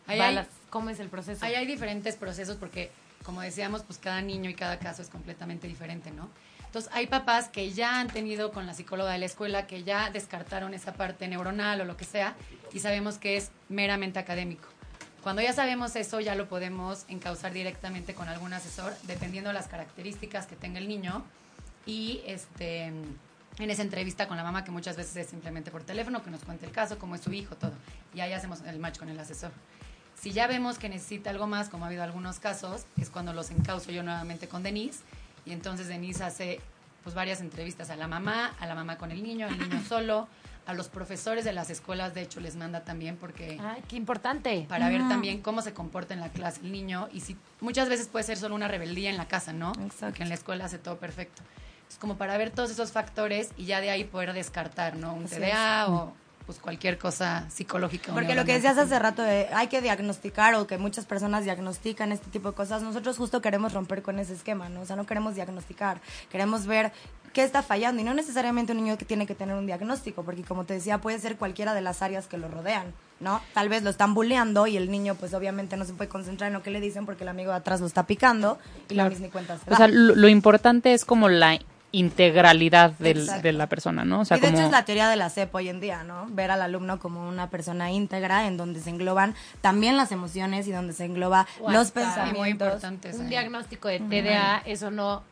[0.07, 1.45] Ahí hay- las- ¿Cómo es el proceso?
[1.45, 2.91] Ahí hay diferentes procesos porque,
[3.23, 6.29] como decíamos, pues cada niño y cada caso es completamente diferente, ¿no?
[6.65, 10.09] Entonces, hay papás que ya han tenido con la psicóloga de la escuela, que ya
[10.09, 12.33] descartaron esa parte neuronal o lo que sea,
[12.73, 14.67] y sabemos que es meramente académico.
[15.21, 19.67] Cuando ya sabemos eso, ya lo podemos encauzar directamente con algún asesor, dependiendo de las
[19.67, 21.23] características que tenga el niño.
[21.85, 26.23] Y este, en esa entrevista con la mamá, que muchas veces es simplemente por teléfono,
[26.23, 27.71] que nos cuente el caso, cómo es su hijo, todo.
[28.13, 29.51] Y ahí hacemos el match con el asesor.
[30.19, 33.49] Si ya vemos que necesita algo más, como ha habido algunos casos, es cuando los
[33.51, 34.99] encauzo yo nuevamente con Denise.
[35.45, 36.59] Y entonces Denise hace
[37.03, 40.27] pues varias entrevistas a la mamá, a la mamá con el niño, al niño solo,
[40.65, 44.65] a los profesores de las escuelas, de hecho les manda también porque Ay, qué importante.
[44.69, 48.07] para ver también cómo se comporta en la clase el niño y si muchas veces
[48.07, 49.73] puede ser solo una rebeldía en la casa, ¿no?
[49.83, 50.15] Exacto.
[50.17, 51.41] Que en la escuela hace todo perfecto.
[51.89, 55.13] Es como para ver todos esos factores y ya de ahí poder descartar, ¿no?
[55.13, 56.13] Un Así TDA o
[56.45, 58.13] pues cualquier cosa psicológica.
[58.13, 62.11] Porque lo que decías hace rato de hay que diagnosticar o que muchas personas diagnostican
[62.11, 64.81] este tipo de cosas, nosotros justo queremos romper con ese esquema, ¿no?
[64.81, 66.01] O sea, no queremos diagnosticar,
[66.31, 66.91] queremos ver
[67.31, 70.43] qué está fallando y no necesariamente un niño que tiene que tener un diagnóstico, porque
[70.43, 73.41] como te decía, puede ser cualquiera de las áreas que lo rodean, ¿no?
[73.55, 76.53] Tal vez lo están bulleando y el niño pues obviamente no se puede concentrar en
[76.53, 79.09] lo que le dicen porque el amigo de atrás lo está picando y la Claro.
[79.11, 79.77] misma cuenta se O da.
[79.77, 81.57] sea, lo, lo importante es como la
[81.93, 84.21] integralidad del- de la persona, ¿no?
[84.21, 84.57] O sea, y de como...
[84.57, 86.25] hecho es la teoría de la CEP hoy en día, ¿no?
[86.29, 90.71] Ver al alumno como una persona íntegra en donde se engloban también las emociones y
[90.71, 92.39] donde se engloba O los pensamientos.
[92.39, 93.11] muy importante.
[93.15, 95.23] Un diagnóstico de TDA, eso no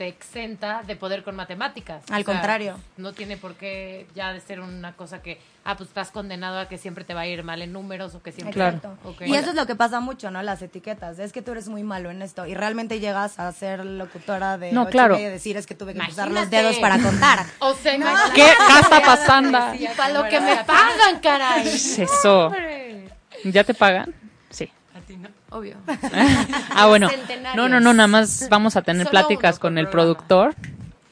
[0.00, 2.02] te exenta de poder con matemáticas.
[2.10, 2.78] Al contrario.
[2.96, 6.68] No tiene por qué ya de ser una cosa que, ah, pues estás condenado a
[6.68, 8.58] que siempre te va a ir mal en números o que siempre...
[8.58, 8.96] Exacto.
[9.04, 9.20] Ok.
[9.26, 10.42] Y eso es lo que pasa mucho, ¿no?
[10.42, 11.18] Las etiquetas.
[11.18, 12.46] Es que tú eres muy malo en esto.
[12.46, 15.18] Y realmente llegas a ser locutora de No, claro.
[15.18, 16.56] y decir es que tuve que cruzar los Imagínate.
[16.56, 17.44] dedos para contar.
[17.58, 18.34] O sea, imagínate.
[18.36, 18.48] ¿Qué
[18.80, 19.58] está pasando?
[19.74, 21.64] Y para lo que me pagan, caray.
[21.64, 22.46] ¿Qué es eso?
[22.46, 23.06] Hombre.
[23.44, 24.14] ¿Ya te pagan?
[24.48, 24.72] Sí.
[24.96, 25.28] A ti, ¿no?
[25.50, 25.76] Obvio.
[26.74, 27.08] Ah, bueno.
[27.56, 30.14] No, no, no, nada más vamos a tener Solo pláticas con el programa.
[30.14, 30.54] productor.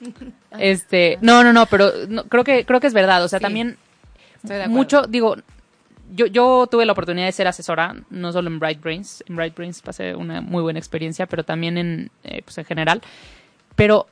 [0.58, 3.42] Este, no, no, no, pero no, creo que creo que es verdad, o sea, Sí,
[3.42, 3.76] también
[4.36, 4.70] Estoy de acuerdo.
[4.76, 5.36] mucho, digo,
[6.14, 9.54] yo, yo tuve la oportunidad de ser asesora, no solo en Bright Brains, en Bright
[9.54, 13.02] Brains pasé una muy buena experiencia, pero también en, eh, pues en general.
[13.76, 14.06] Pero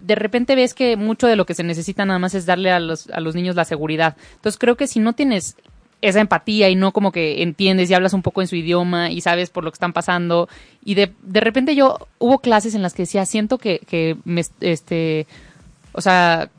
[0.00, 2.80] de repente ves que mucho de lo que se necesita nada más es darle a
[2.80, 4.16] los, a los niños la seguridad.
[4.36, 5.56] Entonces creo que si no tienes
[6.00, 9.20] esa empatía y no como que entiendes y hablas un poco en su idioma y
[9.20, 10.48] sabes por lo que están pasando.
[10.84, 14.44] Y de, de repente yo hubo clases en las que decía siento que, que me
[14.60, 15.26] este
[15.92, 16.50] o sea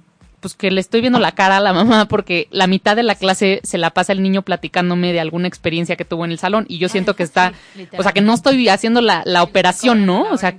[0.42, 3.16] pues que le estoy viendo la cara a la mamá porque la mitad de la
[3.16, 6.66] clase se la pasa el niño platicándome de alguna experiencia que tuvo en el salón
[6.70, 7.52] y yo siento que está
[7.98, 10.56] o sea que no estoy haciendo la, la operación no La o sea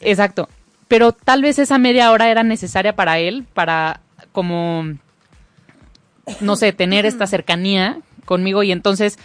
[0.00, 0.48] Exacto.
[0.88, 4.00] Pero tal vez esa media hora era necesaria para él, para
[4.32, 4.94] como,
[6.40, 9.18] no sé, tener esta cercanía conmigo y entonces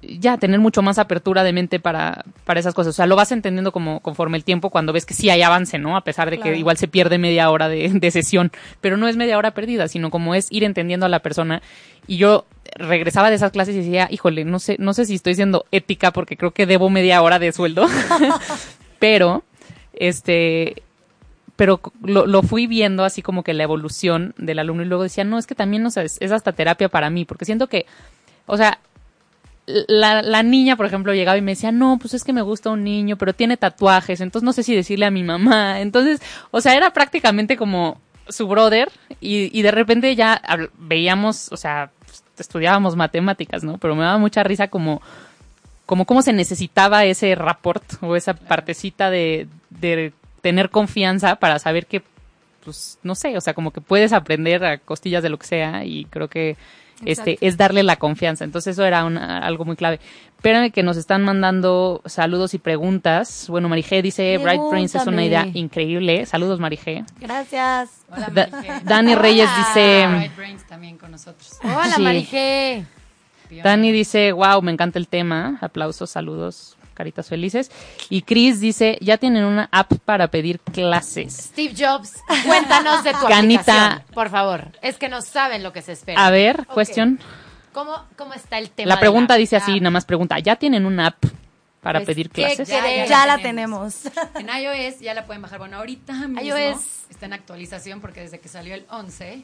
[0.00, 2.90] ya tener mucho más apertura de mente para, para esas cosas.
[2.90, 5.78] O sea, lo vas entendiendo como conforme el tiempo cuando ves que sí hay avance,
[5.78, 5.96] ¿no?
[5.96, 8.52] A pesar de que igual se pierde media hora de, de sesión.
[8.80, 11.62] Pero no es media hora perdida, sino como es ir entendiendo a la persona.
[12.06, 15.34] Y yo regresaba de esas clases y decía, híjole, no sé, no sé si estoy
[15.34, 17.86] siendo ética porque creo que debo media hora de sueldo.
[18.98, 19.44] pero,
[19.92, 20.82] este,
[21.62, 25.22] pero lo, lo fui viendo así como que la evolución del alumno y luego decía,
[25.22, 27.86] no, es que también, o sea, es, es hasta terapia para mí, porque siento que,
[28.46, 28.80] o sea,
[29.66, 32.70] la, la niña, por ejemplo, llegaba y me decía, no, pues es que me gusta
[32.70, 35.80] un niño, pero tiene tatuajes, entonces no sé si decirle a mi mamá.
[35.80, 36.20] Entonces,
[36.50, 40.42] o sea, era prácticamente como su brother y, y de repente ya
[40.78, 41.92] veíamos, o sea,
[42.38, 43.78] estudiábamos matemáticas, ¿no?
[43.78, 45.00] Pero me daba mucha risa como,
[45.86, 49.46] como cómo se necesitaba ese rapport o esa partecita de
[50.42, 52.02] tener confianza para saber que
[52.64, 55.84] pues, no sé, o sea, como que puedes aprender a costillas de lo que sea
[55.84, 56.56] y creo que
[57.04, 58.44] este es darle la confianza.
[58.44, 59.98] Entonces eso era una, algo muy clave.
[60.36, 63.46] Espérame que nos están mandando saludos y preguntas.
[63.48, 66.24] Bueno, Marije dice, Bright Prince es una idea increíble.
[66.26, 67.04] Saludos, Marije.
[67.18, 67.90] Gracias.
[68.08, 68.74] Hola, Da- Marije.
[68.84, 71.58] Dani Reyes dice, Bright Brains también con nosotros.
[71.64, 72.02] Hola, Sí.
[72.02, 72.84] Marije.
[73.64, 75.58] Dani dice, wow, me encanta el tema.
[75.60, 77.70] Aplausos, saludos, caritas felices.
[78.10, 81.34] Y Chris dice, ya tienen una app para pedir clases.
[81.52, 82.12] Steve Jobs,
[82.46, 83.86] cuéntanos de tu Canita.
[83.86, 84.72] aplicación, por favor.
[84.82, 86.24] Es que no saben lo que se espera.
[86.24, 86.66] A ver, Ok.
[86.74, 87.18] cuestión.
[87.72, 88.88] ¿Cómo, ¿Cómo está el tema?
[88.88, 89.40] La pregunta app?
[89.40, 91.24] dice así, nada más pregunta, ¿ya tienen una app
[91.80, 92.68] para Pues, pedir ¿qué clases?
[92.68, 93.08] crees?
[93.08, 93.94] Ya la tenemos.
[94.02, 94.36] tenemos.
[94.36, 95.58] En iOS ya la pueden bajar.
[95.58, 97.06] Bueno, ahorita mismo iOS.
[97.10, 99.42] está en actualización porque desde que salió el 11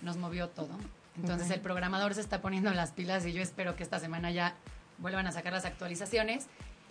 [0.00, 0.70] nos movió todo.
[1.16, 4.54] Entonces el programador se está poniendo las pilas y yo espero que esta semana ya
[4.98, 6.46] vuelvan a sacar las actualizaciones.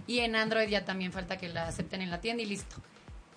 [0.09, 2.77] Y en Android ya también falta que la acepten en la tienda y listo.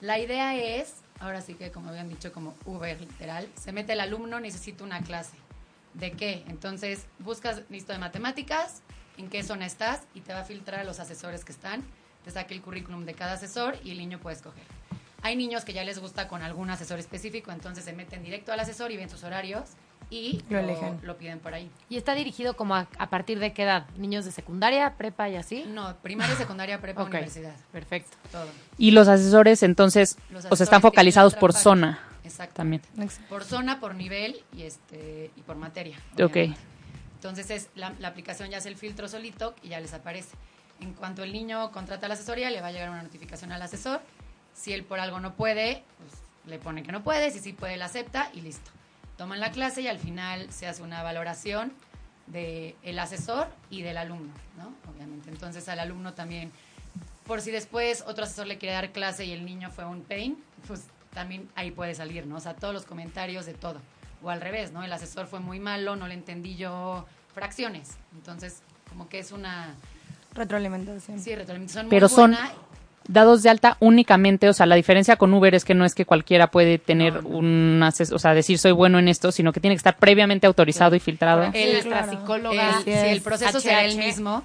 [0.00, 4.00] La idea es, ahora sí que como habían dicho como Uber literal, se mete el
[4.00, 5.36] alumno, necesita una clase.
[5.92, 6.44] ¿De qué?
[6.48, 8.80] Entonces buscas listo de matemáticas,
[9.18, 11.84] en qué zona estás y te va a filtrar a los asesores que están,
[12.24, 14.64] te saca el currículum de cada asesor y el niño puede escoger.
[15.20, 18.60] Hay niños que ya les gusta con algún asesor específico, entonces se meten directo al
[18.60, 19.72] asesor y ven sus horarios
[20.12, 20.98] y Lo lo, eligen.
[21.02, 21.70] lo piden por ahí.
[21.88, 23.86] ¿Y está dirigido como a, a partir de qué edad?
[23.96, 25.64] ¿Niños de secundaria, prepa y así?
[25.66, 28.16] No, primaria, secundaria, prepa, Ok, universidad, Perfecto.
[28.30, 28.46] todo.
[28.76, 31.62] Y los asesores, entonces, Los o sea, asesores están focalizados por parte.
[31.62, 32.56] zona Exacto.
[32.56, 32.82] también.
[33.30, 35.96] Por zona, por nivel y este y por materia.
[36.14, 36.30] Ok.
[36.30, 36.60] obviamente.
[37.14, 40.36] Entonces es la, la aplicación ya hace el filtro solito y ya les aparece.
[40.80, 44.00] En cuanto el niño contrata la asesoría, le va a llegar una notificación al asesor.
[44.52, 47.30] Si él por algo no puede, pues le pone que no puede.
[47.30, 48.70] Si sí puede, la acepta y listo.
[49.16, 51.72] Toman la clase y al final se hace una valoración
[52.26, 54.72] del el asesor y del alumno, ¿no?
[54.90, 55.30] Obviamente.
[55.30, 56.52] Entonces al alumno también
[57.26, 60.36] por si después otro asesor le quiere dar clase y el niño fue un pain,
[60.66, 62.36] pues también ahí puede salir, ¿no?
[62.36, 63.80] O sea, todos los comentarios de todo.
[64.22, 64.82] O al revés, ¿no?
[64.82, 67.96] El asesor fue muy malo, no le entendí yo fracciones.
[68.14, 69.74] Entonces, como que es una...
[70.34, 71.20] Retroalimentación.
[71.20, 72.52] Sí, retroalimentación muy son buena.
[73.08, 76.04] Dados de alta únicamente, o sea, la diferencia con Uber es que no es que
[76.06, 79.74] cualquiera puede tener un asesor, o sea, decir soy bueno en esto, sino que tiene
[79.74, 81.50] que estar previamente autorizado y filtrado.
[81.52, 82.12] El- nuestra claro.
[82.12, 82.80] psicóloga.
[82.86, 83.04] Es.
[83.04, 84.42] el proceso será el mismo.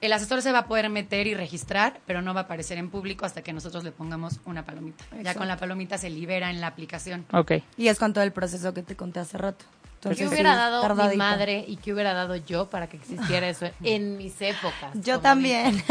[0.00, 2.88] El asesor se va a poder meter y registrar, pero no va a aparecer en
[2.88, 5.04] público hasta que nosotros le pongamos una palomita.
[5.24, 7.24] Ya con la palomita se libera en la aplicación.
[7.32, 7.54] Ok.
[7.76, 9.64] Y es con todo el proceso que te conté hace rato.
[9.98, 13.48] Entonces, ¿Qué sí, hubiera dado mi madre y qué hubiera dado yo para que existiera
[13.48, 14.92] eso en mis épocas?
[14.94, 15.82] Yo también.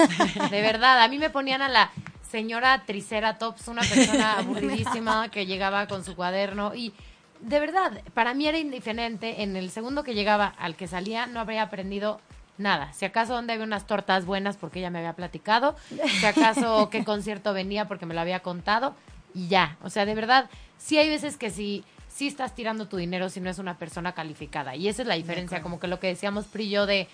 [0.49, 1.91] De verdad, a mí me ponían a la
[2.31, 6.93] señora Triceratops, una persona aburridísima que llegaba con su cuaderno y
[7.41, 9.43] de verdad, para mí era indiferente.
[9.43, 12.21] En el segundo que llegaba al que salía no habría aprendido
[12.57, 12.93] nada.
[12.93, 17.03] Si acaso donde había unas tortas buenas porque ella me había platicado, si acaso qué
[17.03, 18.95] concierto venía porque me lo había contado
[19.33, 19.77] y ya.
[19.83, 21.83] O sea, de verdad, sí hay veces que sí,
[22.17, 24.75] sí estás tirando tu dinero si no es una persona calificada.
[24.75, 27.07] Y esa es la diferencia, como que lo que decíamos Pri y yo de,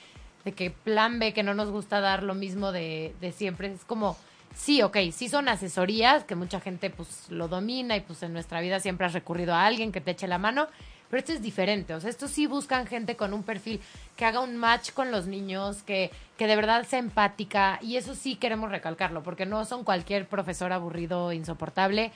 [0.45, 3.83] de que plan B, que no nos gusta dar lo mismo de, de siempre, es
[3.83, 4.15] como...
[4.55, 8.61] Sí, ok, sí son asesorías, que mucha gente pues lo domina y pues en nuestra
[8.61, 10.67] vida siempre has recurrido a alguien que te eche la mano,
[11.09, 13.81] pero esto es diferente, o sea, esto sí buscan gente con un perfil
[14.15, 18.13] que haga un match con los niños, que, que de verdad sea empática y eso
[18.13, 22.11] sí queremos recalcarlo, porque no son cualquier profesor aburrido, insoportable,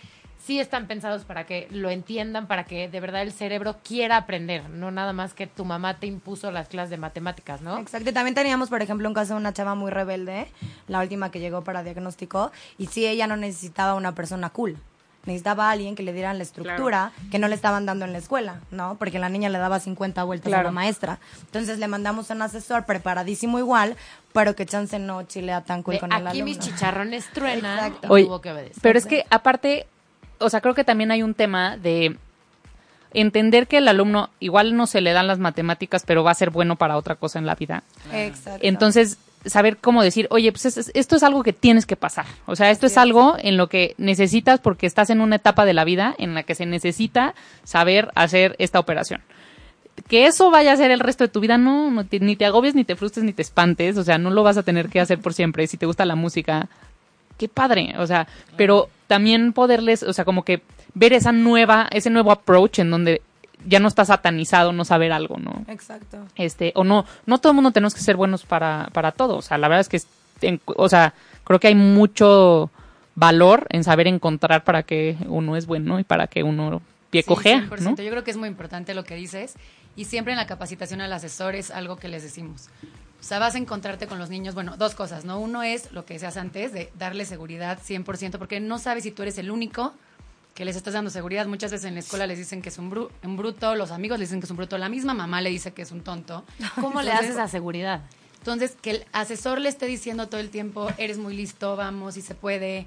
[0.45, 4.69] sí están pensados para que lo entiendan, para que de verdad el cerebro quiera aprender,
[4.69, 7.77] no nada más que tu mamá te impuso las clases de matemáticas, ¿no?
[7.77, 10.47] Exacto, y también teníamos, por ejemplo, un caso de una chava muy rebelde,
[10.87, 14.77] la última que llegó para diagnóstico, y sí, ella no necesitaba una persona cool.
[15.25, 18.17] Necesitaba a alguien que le dieran la estructura que no le estaban dando en la
[18.17, 18.95] escuela, ¿no?
[18.97, 20.69] Porque la niña le daba 50 vueltas a Claro.
[20.69, 21.19] la maestra.
[21.41, 23.97] Entonces le mandamos a un asesor preparadísimo igual,
[24.31, 26.45] pero que chance no chilea tan cool De con el aquí alumno.
[26.45, 28.07] mis chicharrones truenan Exacto.
[28.07, 28.77] y Oye, tuvo que obedecer.
[28.81, 29.85] Pero es que aparte,
[30.39, 32.17] o sea, creo que también hay un tema de
[33.13, 36.49] entender que el alumno igual no se le dan las matemáticas, pero va a ser
[36.49, 37.83] bueno para otra cosa en la vida.
[38.13, 38.59] Exacto.
[38.67, 42.25] Entonces, saber cómo decir, oye, pues es- es- esto es algo que tienes que pasar.
[42.45, 45.73] O sea, esto es algo en lo que necesitas porque estás en una etapa de
[45.73, 49.21] la vida en la que se necesita saber hacer esta operación.
[50.09, 52.45] Que eso vaya a ser el resto de tu vida, no, no te- ni te
[52.45, 53.97] agobies, ni te frustres, ni te espantes.
[53.97, 55.65] O sea, no lo vas a tener que hacer por siempre.
[55.65, 56.67] Si te gusta la música,
[57.37, 57.93] qué padre.
[57.97, 60.61] O sea, pero también poderles, o sea, como que
[60.93, 63.21] ver esa nueva, ese nuevo approach en donde
[63.65, 65.63] ya no está satanizado no saber algo, ¿no?
[65.67, 66.17] Exacto.
[66.35, 69.41] este o no no todo el mundo tenemos que ser buenos para para todo o
[69.41, 69.99] sea la verdad es que
[70.47, 72.69] en- o sea creo que hay mucho
[73.15, 77.27] valor en saber encontrar para que uno es bueno y para que uno pie Sí,
[77.27, 77.79] cojea 100%.
[77.81, 77.95] ¿no?
[78.03, 79.55] Yo creo que es muy importante lo que dices
[79.95, 82.69] y siempre en la capacitación al asesor es algo que les decimos.
[83.19, 85.39] O sea, vas a encontrarte con los niños, bueno, dos cosas, ¿no?
[85.39, 89.23] Uno es lo que decías antes, de darle seguridad 100%, porque no sabes si tú
[89.23, 89.93] eres el único
[90.53, 91.45] que les estás dando seguridad.
[91.47, 94.19] Muchas veces en la escuela les dicen que es un, bru- un bruto, los amigos
[94.19, 96.45] les dicen que es un bruto, la misma mamá le dice que es un tonto.
[96.81, 98.01] ¿Cómo le haces a seguridad?
[98.39, 102.21] Entonces, que el asesor le esté diciendo todo el tiempo, eres muy listo, vamos, y
[102.21, 102.85] se puede.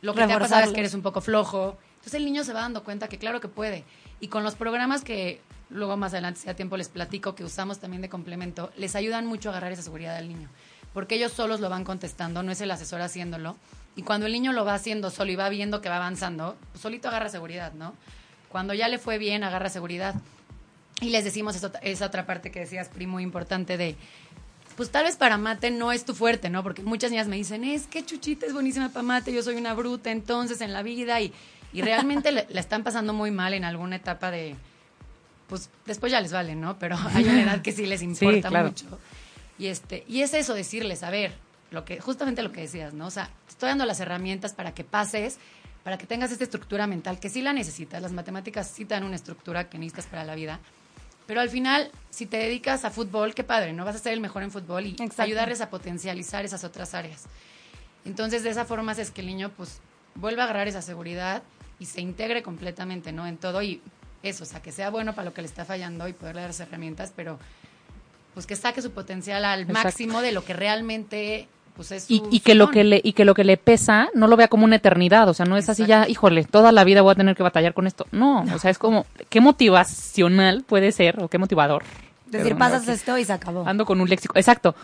[0.00, 1.78] Lo que te ha pasado es que eres un poco flojo.
[1.94, 3.84] Entonces el niño se va dando cuenta que claro que puede.
[4.20, 5.40] Y con los programas que
[5.72, 9.26] luego más adelante, si a tiempo les platico, que usamos también de complemento, les ayudan
[9.26, 10.48] mucho a agarrar esa seguridad al niño.
[10.94, 13.56] Porque ellos solos lo van contestando, no es el asesor haciéndolo.
[13.96, 16.82] Y cuando el niño lo va haciendo solo y va viendo que va avanzando, pues
[16.82, 17.94] solito agarra seguridad, ¿no?
[18.48, 20.14] Cuando ya le fue bien, agarra seguridad.
[21.00, 23.96] Y les decimos eso- esa otra parte que decías, Pri, muy importante de,
[24.76, 26.62] pues tal vez para mate no es tu fuerte, ¿no?
[26.62, 29.74] Porque muchas niñas me dicen, es que Chuchita es buenísima para mate, yo soy una
[29.74, 31.32] bruta entonces en la vida y,
[31.72, 34.56] y realmente le- la están pasando muy mal en alguna etapa de,
[35.52, 36.78] pues después ya les vale, ¿no?
[36.78, 38.68] Pero hay una edad que sí les importa claro.
[38.68, 38.86] mucho.
[39.58, 41.34] Y, este, y es eso, decirles, a ver,
[41.70, 43.08] lo que, justamente lo que decías, ¿no?
[43.08, 45.36] O sea, te estoy dando las herramientas para que pases,
[45.84, 49.04] para que tengas esta estructura mental, que sí la necesitas, las matemáticas sí te dan
[49.04, 50.58] una estructura que necesitas para la vida,
[51.26, 53.84] pero al final, si te dedicas a fútbol, qué padre, ¿no?
[53.84, 55.20] Vas a ser el mejor en fútbol y Exacto.
[55.20, 57.24] ayudarles a potencializar esas otras áreas.
[58.06, 59.80] Entonces, de esa forma es que el niño, pues,
[60.14, 61.42] vuelva a agarrar esa seguridad
[61.78, 63.26] y se integre completamente, ¿no?
[63.26, 63.82] En todo y
[64.22, 66.50] eso, o sea, que sea bueno para lo que le está fallando y poderle dar
[66.50, 67.38] las herramientas, pero
[68.34, 69.84] pues que saque su potencial al Exacto.
[69.88, 72.74] máximo de lo que realmente pues es Y, su- y que su lo don.
[72.74, 75.34] que le y que lo que le pesa no lo vea como una eternidad, o
[75.34, 77.86] sea, no es así ya, híjole, toda la vida voy a tener que batallar con
[77.86, 78.06] esto.
[78.12, 81.82] No, o sea, es como qué motivacional puede ser o qué motivador.
[82.26, 83.66] Decir, pasas esto y se acabó.
[83.66, 84.74] Ando con un léxico, exacto.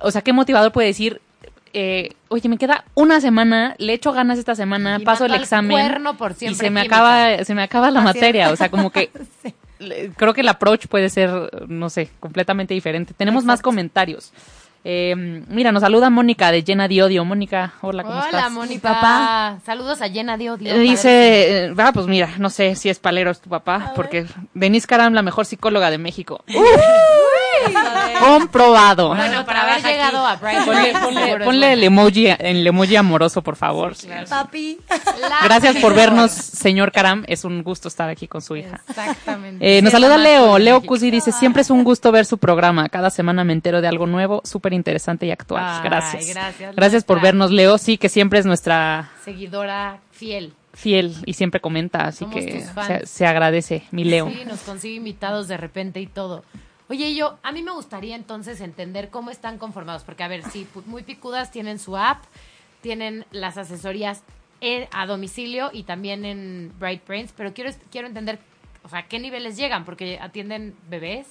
[0.00, 1.20] O sea, qué motivador puede decir,
[1.72, 6.02] eh, oye, me queda una semana, le echo ganas esta semana, Y paso el examen
[6.18, 6.96] por y se me química.
[6.96, 8.14] acaba, se me acaba la Así es.
[8.14, 9.10] materia, o sea, como que
[9.42, 9.54] Sí.
[10.16, 11.30] creo que el approach puede ser,
[11.68, 13.14] no sé, completamente diferente.
[13.16, 14.32] Tenemos más comentarios.
[14.84, 17.24] Eh, mira, nos saluda Mónica de Llena de Odio.
[17.24, 18.52] Mónica, hola, ¿cómo Hola, estás?
[18.52, 18.88] Mónica.
[18.88, 19.58] Mi papá.
[19.66, 20.72] Saludos a Llena de Odio.
[20.72, 24.26] Eh, Dice, eh, ah, pues mira, no sé si es palero es tu papá, porque
[24.54, 26.42] Denise Karam, la mejor psicóloga de México.
[28.20, 29.08] Comprobado.
[29.14, 33.94] Bueno, para haber llegado a Bright Ponle, el emoji, el emoji amoroso, por favor.
[34.28, 34.78] Papi.
[35.20, 37.24] La Gracias por vernos, señor Karam.
[37.28, 38.80] Es un gusto estar aquí con su hija.
[38.88, 39.78] Exactamente.
[39.78, 40.54] Eh, nos saluda Leo.
[40.54, 40.82] de Leo.
[40.82, 42.88] Cusi dice, siempre es un gusto ver su programa.
[42.88, 45.64] Cada semana me entero de algo nuevo, súper interesante y actual.
[45.66, 46.28] Ay, gracias.
[46.34, 47.78] gracias, Gracias por vernos, Leo.
[47.78, 50.52] Sí, que siempre es nuestra Seguidora fiel.
[50.74, 54.28] fiel y siempre comenta, así Somos que se, se agradece, mi Leo.
[54.30, 56.44] Sí, nos consigue invitados de repente y todo.
[56.88, 60.66] Oye, yo, a mí me gustaría entonces entender cómo están conformados, porque a ver, sí,
[60.86, 62.24] muy picudas tienen su app,
[62.80, 64.22] tienen las asesorías
[64.60, 68.38] en- a domicilio y también en Bright Brains, pero quiero, quiero entender,
[68.82, 71.26] o sea, qué niveles llegan, porque atienden bebés,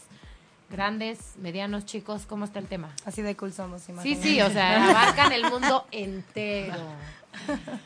[0.69, 2.93] grandes, medianos, chicos, ¿cómo está el tema?
[3.05, 4.21] Así de cool somos, Sí, imagínate.
[4.27, 6.75] sí, o sea, abarcan el mundo entero.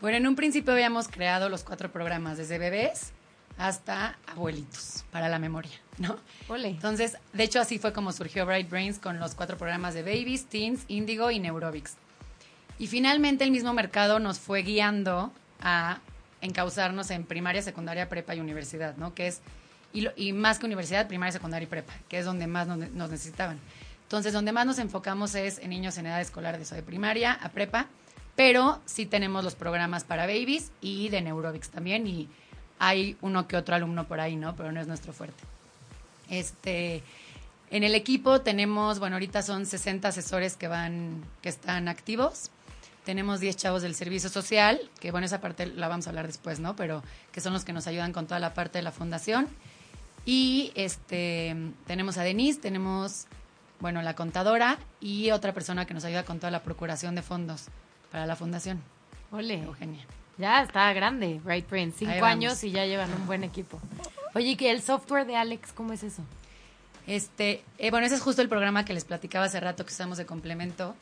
[0.00, 3.12] Bueno, en un principio habíamos creado los cuatro programas, desde bebés
[3.56, 6.16] hasta abuelitos, para la memoria, ¿no?
[6.48, 6.68] Ole.
[6.68, 10.46] Entonces, de hecho, así fue como surgió Bright Brains con los cuatro programas de Babies,
[10.46, 11.94] Teens, Indigo y Neurobics.
[12.78, 16.00] Y finalmente el mismo mercado nos fue guiando a
[16.40, 19.14] encauzarnos en primaria, secundaria, prepa y universidad, ¿no?
[19.14, 19.40] Que es,
[19.92, 22.78] y, lo- y más que universidad, primaria, secundaria y prepa, que es donde más nos,
[22.90, 23.58] nos necesitaban.
[24.02, 27.32] Entonces, donde más nos enfocamos es en niños en edad escolar, de eso de primaria
[27.32, 27.86] a prepa,
[28.36, 32.28] pero sí tenemos los programas para babies y de Neurobics también, y
[32.80, 34.56] hay uno que otro alumno por ahí, ¿no?
[34.56, 35.42] Pero no es nuestro fuerte.
[36.28, 37.02] Este,
[37.70, 42.50] en el equipo tenemos, bueno, ahorita son 60 asesores que van, que están activos.
[43.04, 46.60] Tenemos 10 chavos del servicio social, que bueno, esa parte la vamos a hablar después,
[46.60, 46.74] ¿no?
[46.76, 49.48] Pero que son los que nos ayudan con toda la parte de la fundación.
[50.24, 51.54] Y este,
[51.86, 53.26] tenemos a Denise, tenemos,
[53.80, 57.66] bueno, la contadora y otra persona que nos ayuda con toda la procuración de fondos
[58.10, 58.80] para la fundación,
[59.32, 59.62] Ole.
[59.62, 60.06] Eugenia.
[60.38, 61.96] Ya está grande, Bright Brains.
[61.98, 63.80] Cinco años y ya llevan un buen equipo.
[64.34, 66.22] Oye, ¿y que el software de Alex, cómo es eso?
[67.06, 70.18] Este, eh, bueno, ese es justo el programa que les platicaba hace rato que usamos
[70.18, 70.94] de complemento.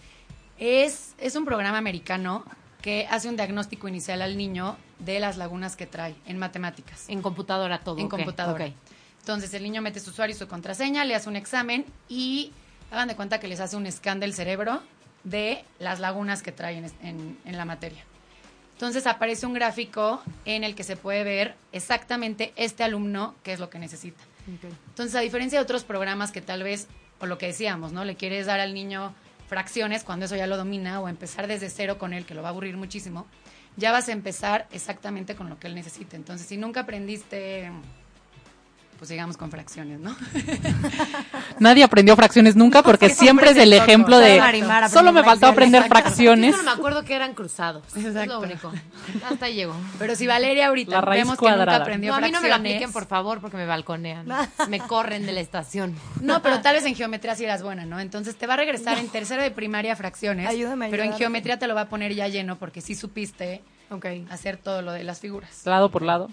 [0.58, 2.44] Es, es un programa americano
[2.82, 7.04] que hace un diagnóstico inicial al niño de las lagunas que trae en matemáticas.
[7.08, 7.98] En computadora todo.
[7.98, 8.66] en computadora.
[8.66, 8.72] ok.
[9.20, 12.52] Entonces el niño mete su usuario y su contraseña, le hace un examen y
[12.90, 14.82] hagan de cuenta que les hace un scan del cerebro
[15.22, 18.04] de las lagunas que trae en, en- en la materia.
[18.82, 23.60] Entonces aparece un gráfico en el que se puede ver exactamente este alumno qué es
[23.60, 24.20] lo que necesita.
[24.88, 26.88] Entonces, a diferencia de otros programas que tal vez,
[27.20, 28.04] o lo que decíamos, ¿no?
[28.04, 29.14] Le quieres dar al niño
[29.46, 32.48] fracciones cuando eso ya lo domina o empezar desde cero con él, que lo va
[32.48, 33.28] a aburrir muchísimo,
[33.76, 36.16] ya vas a empezar exactamente con lo que él necesite.
[36.16, 37.70] Entonces, si nunca aprendiste,
[39.02, 40.14] pues sigamos con fracciones, ¿no?
[41.58, 44.38] Nadie aprendió fracciones nunca porque siempre es el ejemplo de
[44.88, 45.98] solo me faltó fracciones, aprender exacto.
[45.98, 46.54] Yo fracciones.
[46.54, 47.84] solo me acuerdo que eran cruzados.
[47.96, 48.34] Es Exacto.
[48.34, 48.72] lo único.
[49.28, 49.74] Hasta ahí llegó.
[49.98, 51.78] Pero si Valeria ahorita vemos que nunca cuadrada.
[51.82, 52.74] aprendió No, a mí no me lo fracciones.
[52.74, 54.24] apliquen, por favor, porque me balconean.
[54.68, 55.96] Me corren de la estación.
[56.20, 57.98] No, pero tal vez en geometría sí eras buena, ¿no?
[57.98, 60.46] Entonces te va a regresar en tercero de primaria fracciones.
[60.48, 63.62] Ayúdame Pero en geometría te lo va a poner ya lleno porque sí supiste
[64.30, 65.66] hacer todo lo de las figuras.
[65.66, 66.30] Lado por lado.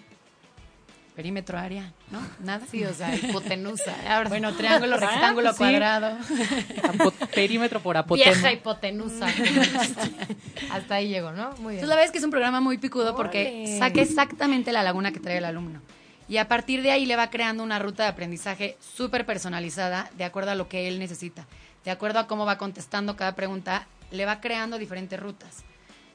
[1.19, 2.21] Perímetro, área, ¿no?
[2.39, 2.65] Nada.
[2.71, 3.93] Sí, o sea, hipotenusa.
[4.09, 5.57] Ahora Bueno, triángulo, rectángulo, sí.
[5.57, 6.17] cuadrado.
[6.83, 8.51] Apo- perímetro por vieja apotema.
[8.53, 9.27] hipotenusa.
[10.71, 11.49] Hasta ahí llegó, ¿no?
[11.57, 11.83] Muy bien.
[11.83, 15.11] Entonces la verdad es que es un programa muy picudo porque saca exactamente la laguna
[15.11, 15.81] que trae el alumno.
[16.29, 20.23] Y a partir de ahí le va creando una ruta de aprendizaje súper personalizada de
[20.23, 21.47] acuerdo a lo que él necesita.
[21.83, 25.63] De acuerdo a cómo va contestando cada pregunta, le va creando diferentes rutas.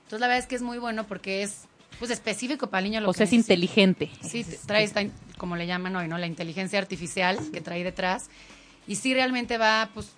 [0.04, 1.64] Entonces la verdad es que es muy bueno porque es
[1.98, 3.52] pues específico para el niño lo O que sea, es necesita.
[3.54, 4.10] inteligente.
[4.22, 5.02] Sí, trae esta,
[5.38, 6.18] como le llaman hoy, ¿no?
[6.18, 8.28] La inteligencia artificial que trae detrás.
[8.86, 10.12] Y sí realmente va, pues,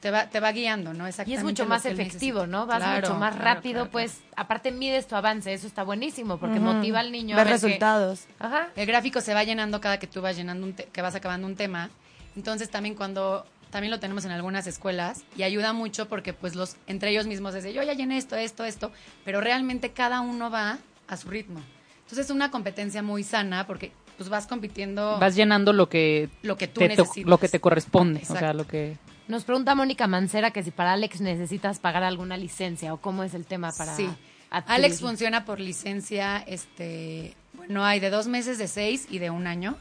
[0.00, 1.06] te va, te va guiando, ¿no?
[1.08, 2.46] Y es mucho más que efectivo, necesita.
[2.46, 2.66] ¿no?
[2.66, 6.38] Vas Claro, mucho más claro, rápido, claro, pues aparte mides tu avance, eso está buenísimo
[6.38, 8.24] porque motiva al niño a Ver ver que- resultados.
[8.38, 8.68] Ajá.
[8.76, 11.46] El gráfico se va llenando cada que tú vas llenando un te- que vas acabando
[11.46, 11.90] un tema.
[12.36, 16.76] Entonces también cuando también lo tenemos en algunas escuelas y ayuda mucho porque pues los
[16.86, 18.92] entre ellos mismos dicen, yo ya llené esto, esto, esto,
[19.24, 20.78] pero realmente cada uno va
[21.08, 21.60] a su ritmo.
[21.98, 26.56] Entonces es una competencia muy sana porque pues vas compitiendo Vas llenando lo que lo
[26.56, 27.28] que tú te, necesitas.
[27.28, 28.22] lo que te corresponde.
[28.28, 28.96] O sea, lo que.
[29.28, 33.34] Nos pregunta Mónica Mancera que si para Alex necesitas pagar alguna licencia o cómo es
[33.34, 34.08] el tema para Sí.
[34.50, 34.74] adquirir.
[34.84, 39.46] Alex funciona por licencia, este, bueno, hay de dos meses, de seis y de un
[39.48, 39.76] año.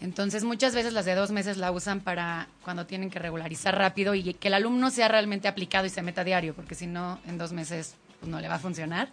[0.00, 4.14] Entonces, muchas veces las de dos meses la usan para cuando tienen que regularizar rápido
[4.16, 7.20] y que el alumno sea realmente aplicado y se meta a diario, porque si no,
[7.28, 9.10] en dos meses pues, no le va a funcionar.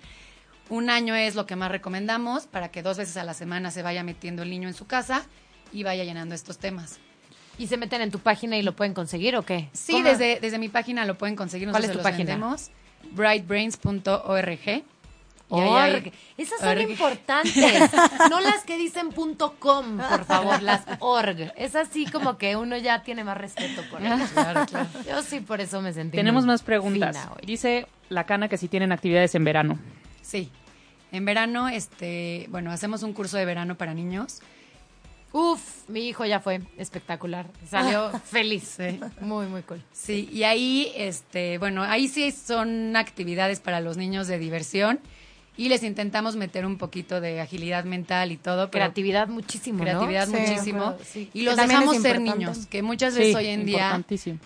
[0.70, 3.82] Un año es lo que más recomendamos para que dos veces a la semana se
[3.82, 5.24] vaya metiendo el niño en su casa
[5.74, 7.00] y vaya llenando estos temas.
[7.58, 9.70] ¿Y se meten en tu página y lo pueden conseguir o qué?
[9.74, 10.06] Sí, ¿Cómo?
[10.06, 11.70] desde, desde mi página lo pueden conseguir.
[11.70, 12.32] ¿Cuál nosotros es tu página?
[12.32, 12.70] vendemos,
[13.12, 14.84] brightbrains.org.
[15.52, 16.12] Org.
[16.38, 16.82] Esas son org.
[16.90, 17.56] importantes.
[18.30, 21.52] No las que dicen punto .com, por favor, las org.
[21.58, 24.30] Es así como que uno ya tiene más respeto por ellas.
[24.34, 24.88] Claro, claro.
[25.08, 27.18] Yo sí por eso me sentí Tenemos muy más preguntas.
[27.18, 27.42] fina hoy.
[27.46, 29.80] Dice la cana que si tienen actividades en verano.
[30.30, 30.50] Sí.
[31.12, 34.42] En verano, este, bueno, hacemos un curso de verano para niños.
[35.32, 37.48] Uf, mi hijo ya fue espectacular.
[37.70, 38.76] Salió feliz.
[38.78, 39.00] Sí.
[39.22, 39.82] Muy, muy cool.
[39.92, 45.00] Sí, y ahí, este, bueno, ahí sí son actividades para los niños de diversión
[45.56, 48.72] y les intentamos meter un poquito de agilidad mental y todo.
[48.72, 49.84] pero Creatividad muchísimo, ¿no?
[49.84, 50.96] creatividad Sí, muchísimo.
[51.04, 51.30] sí.
[51.34, 54.40] Y los dejamos ser niños, que muchas veces Sí, hoy en día importantísimo.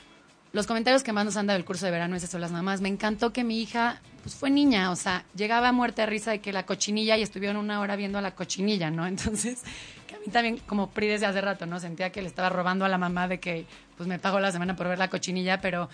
[0.53, 2.81] los comentarios que más nos han dado del curso de verano es eso, las mamás.
[2.81, 6.39] Me encantó que mi hija, pues fue niña, o sea, llegaba muerta de risa de
[6.39, 9.05] que la cochinilla y estuvieron una hora viendo a la cochinilla, ¿no?
[9.07, 9.61] Entonces,
[10.07, 11.79] que a mí también, como Pri desde hace rato, ¿no?
[11.79, 13.65] Sentía que le estaba robando a la mamá de que,
[13.97, 15.89] pues me pagó la semana por ver la cochinilla, pero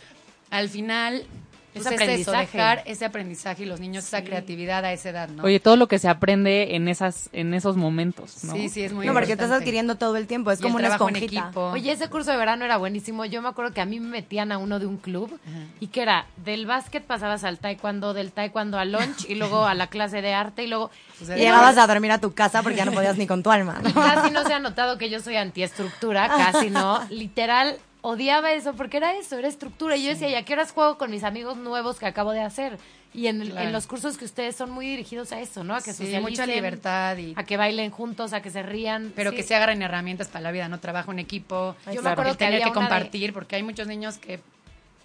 [0.52, 1.26] al final,
[1.74, 5.30] pues Es es, eso, dejar ese aprendizaje y los niños esa creatividad a esa edad,
[5.30, 5.44] ¿no?
[5.44, 8.54] Oye, todo lo que se aprende en esas en esos momentos, ¿no?
[8.54, 10.52] sí, sí, es muy No, porque estás adquiriendo todo el tiempo.
[10.52, 11.26] Es Y como una en esponjita.
[11.26, 11.62] equipo.
[11.72, 13.26] Oye, ese curso de verano era buenísimo.
[13.26, 15.40] Yo me acuerdo que a mí me metían a uno de un club
[15.80, 19.74] y que era del básquet pasabas al taekwondo, del taekwondo al lunch y luego a
[19.74, 22.78] la clase de arte y luego Pues, Y llegabas a dormir a tu casa porque
[22.78, 23.80] ya no podías ni con tu alma.
[23.84, 23.94] ¿no?
[23.94, 27.02] Casi no se ha notado que yo soy antiestructura, casi no.
[27.10, 29.96] Literal, odiaba eso porque era eso, era estructura.
[29.98, 32.42] Y yo decía, ¿y a qué horas juego con mis amigos nuevos que acabo de
[32.42, 32.78] hacer?
[33.14, 33.62] Y en, Claro.
[33.68, 35.76] en los cursos que ustedes son muy dirigidos a eso, ¿no?
[35.76, 39.12] A que Sí, mucha libertad y a que bailen juntos, a que se rían.
[39.16, 39.38] pero Sí.
[39.38, 42.32] que se agarren herramientas para la vida, no trabajo en equipo, Yo me claro, acuerdo
[42.34, 44.40] el que tener que una de- compartir, porque hay muchos niños que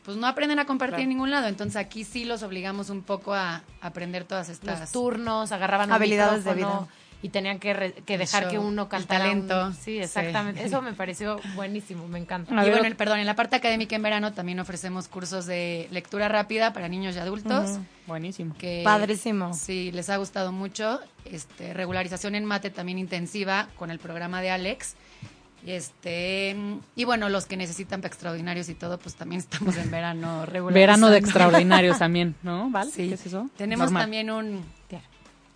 [0.04, 1.02] pues no aprenden a compartir Claro.
[1.04, 4.92] en ningún lado, entonces aquí sí los obligamos un poco a aprender todas estas los
[4.92, 6.86] turnos, agarraban un Habilidades de vida.
[7.24, 9.24] Y tenían que, re- que dejar show, que uno el cantara.
[9.30, 9.72] un- talento.
[9.72, 9.98] Sí, Sí.
[9.98, 10.62] exactamente.
[10.62, 12.52] Eso me pareció buenísimo, me encanta.
[12.54, 15.46] A y ver, bueno, el- perdón, en la parte académica en verano también ofrecemos cursos
[15.46, 17.78] de lectura rápida para niños y adultos.
[18.06, 18.54] Buenísimo.
[18.58, 19.54] Que, Padrísimo.
[19.54, 21.00] Sí, les ha gustado mucho.
[21.24, 24.94] Este, regularización en mate también intensiva con el programa de Alex.
[25.66, 26.54] Y Este,
[26.94, 30.74] y bueno, los que necesitan para extraordinarios y todo, pues también estamos en verano regularizando.
[30.74, 32.68] Verano de extraordinarios también, ¿no?
[32.70, 32.90] ¿Vale?
[32.90, 33.08] Sí.
[33.08, 33.48] ¿Qué es eso?
[33.56, 34.02] Tenemos Normal.
[34.02, 34.62] también un,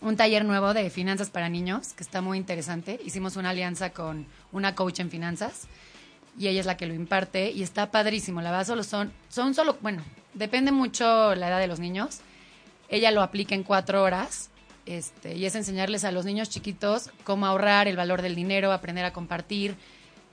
[0.00, 3.00] un taller nuevo de finanzas para niños que está muy interesante.
[3.04, 5.66] Hicimos una alianza con una coach en finanzas
[6.38, 8.40] y ella es la que lo imparte y está padrísimo.
[8.40, 10.02] La verdad solo son, son solo, bueno,
[10.34, 12.20] depende mucho la edad de los niños.
[12.88, 14.50] Ella lo aplica en cuatro horas
[14.86, 19.04] este, y es enseñarles a los niños chiquitos cómo ahorrar, el valor del dinero, aprender
[19.04, 19.76] a compartir,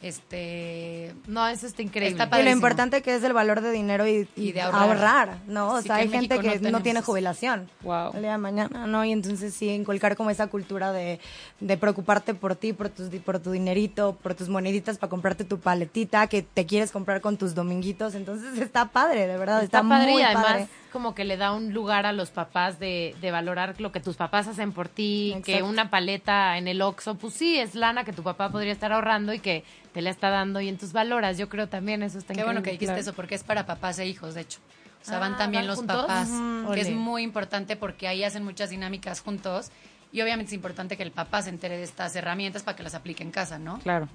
[0.02, 2.22] Este, No, eso está increíble.
[2.24, 4.84] Está Y lo importante que es el valor de dinero y, Y y de ahorrar.
[4.84, 5.38] ahorrar.
[5.48, 5.70] ¿no?
[5.74, 8.12] O Sí, sea, que hay en gente que no tiene jubilación Wow.
[8.14, 9.04] el día de mañana, ¿no?
[9.04, 11.20] Y entonces sí, inculcar como esa cultura de,
[11.60, 15.44] de preocuparte por ti, por, tus, di- por tu dinerito, por tus moneditas para comprarte
[15.44, 18.16] tu paletita que te quieres comprar con tus dominguitos.
[18.16, 20.68] Entonces está padre, de verdad, está, Está padre muy y además padre.
[20.96, 24.16] Como que le da un lugar a los papás de, de valorar lo que tus
[24.16, 28.14] papás hacen por ti, que una paleta en el Oxxo, pues sí, es lana que
[28.14, 31.38] tu papá podría estar ahorrando y que te la está dando y en tus valoras.
[31.38, 33.02] Yo creo también eso está Qué bueno que dijiste Claro.
[33.02, 34.60] eso, porque es para papás e hijos, de hecho.
[35.02, 35.98] O sea, Ah, van también ¿van los juntos?
[36.06, 36.30] papás,
[36.74, 39.72] que es muy importante porque ahí hacen muchas dinámicas juntos.
[40.14, 42.96] Y obviamente es importante que el papá se entere de estas herramientas para que las
[42.96, 43.80] aplique en casa, ¿no?
[43.80, 44.08] Claro.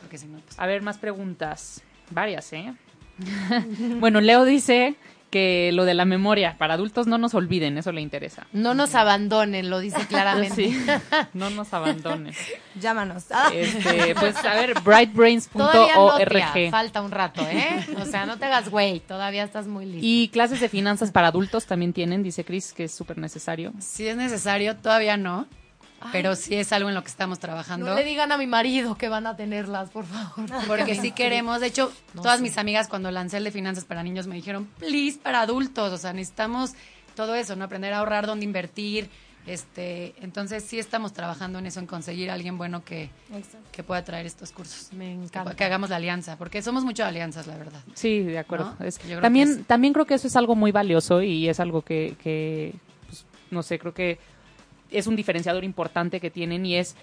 [0.00, 0.56] Porque si no, pues...
[0.60, 1.82] A ver, más preguntas.
[2.10, 2.72] Varias, ¿eh?
[4.00, 4.94] bueno, Leo dice
[5.34, 8.46] que lo de la memoria, para adultos no nos olviden, eso le interesa.
[8.52, 10.54] No nos abandonen, lo dice claramente.
[10.54, 10.86] Sí,
[11.32, 12.32] no nos abandonen.
[12.80, 13.24] Llámanos.
[13.32, 16.70] Ah, Este, pues a ver, Todavía no, brightbrains.org.
[16.70, 17.84] falta un rato, ¿eh?
[18.00, 20.06] O sea, no te hagas güey, todavía estás muy listo.
[20.06, 23.72] Y clases de finanzas para adultos también tienen, dice Chris, que es súper necesario.
[23.80, 25.48] Si es necesario, todavía no,
[26.12, 27.86] pero sí es algo en lo que estamos trabajando.
[27.86, 30.48] No le digan a mi marido que van a tenerlas, por favor.
[30.66, 32.42] Porque sí queremos, de hecho, No todas sé.
[32.42, 35.98] mis amigas cuando lancé el de finanzas para niños me dijeron, please, para adultos, o
[35.98, 36.72] sea, necesitamos
[37.14, 37.64] todo eso, ¿no?
[37.64, 39.08] Aprender a ahorrar, dónde invertir,
[39.46, 43.10] este, entonces sí estamos trabajando en eso, en conseguir a alguien bueno que,
[43.72, 44.90] que pueda traer estos cursos.
[44.92, 45.54] Me Que, encanta.
[45.54, 47.80] que hagamos la alianza, porque somos mucho de alianzas, la verdad.
[47.94, 48.74] Sí, de acuerdo.
[48.80, 48.86] ¿No?
[48.86, 51.48] Es- Yo creo que también, es- también creo que eso es algo muy valioso y
[51.48, 52.74] es algo que, que,
[53.06, 54.18] pues, no sé, creo que
[54.94, 56.94] es un diferenciador importante que tienen y es